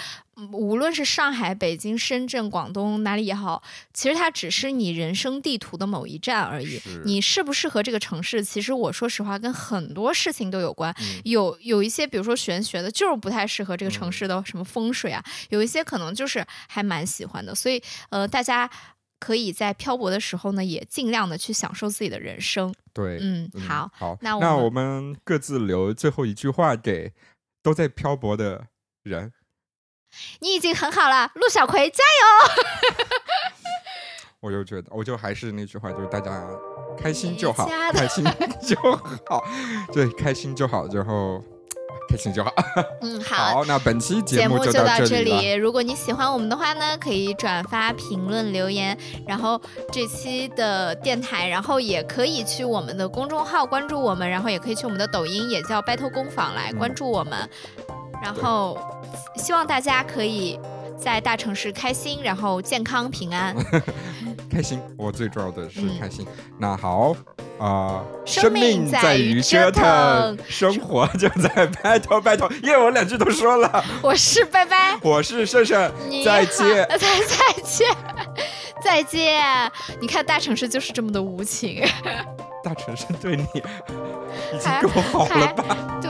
[0.53, 3.62] 无论是上海、北京、深圳、广东哪里也好，
[3.93, 6.81] 其实它只是你人生地图的某一站而已。
[7.05, 10.95] 你适不适合这个城市，其实我说实话跟很多事情都有关。
[11.24, 15.20] 有有一些比如说玄学的，就是不太适合这个城市的什么风水啊；
[15.51, 17.55] 有一些可能就是还蛮喜欢的。
[17.55, 18.70] 所以呃，大家。
[19.20, 22.74] 可以在漂泊的时候呢，也尽量的去享受自己的人生。
[22.92, 27.12] 对，嗯，好，好，那那我们各自留最后一句话给
[27.62, 28.66] 都在漂泊的
[29.04, 29.32] 人。
[30.40, 33.04] 你已经很好了，陆小葵，加油！
[34.40, 36.48] 我就觉得，我就还是那句话，就是大家
[36.98, 38.24] 开心就好，开心
[38.66, 38.76] 就
[39.28, 39.44] 好，
[39.92, 41.44] 对，开心就好，然后。
[42.11, 42.52] 开心就好。
[43.02, 45.52] 嗯， 好，那本期节目就到这里。
[45.52, 48.96] 如果你喜欢我们的话呢，可以转发、评论、留言。
[49.26, 49.61] 然后
[49.92, 57.48] 这期的电台，然后也可以去我们的公众号关注我们，然后也可以去我们的抖音，也叫 Battle 工坊来关注我们。
[58.22, 58.78] 然后
[59.36, 60.58] 希望大家可以
[61.01, 63.57] 在大城市开心，然后健康平安。
[64.51, 66.26] 开心，我最重要的是开心。
[66.59, 67.16] 那好。
[67.59, 72.51] 啊，生命在于折腾，生活就在 battle battle。
[72.62, 73.84] 耶，我两句都说了。
[74.01, 75.92] 我是拜拜，我是胜胜，
[76.24, 77.86] 再见，再 再见，
[78.82, 79.70] 再见。
[80.01, 81.86] 你看大城市就是这么的无情。
[82.64, 85.76] 大城市对你已经够好了吧？
[86.01, 86.09] 对。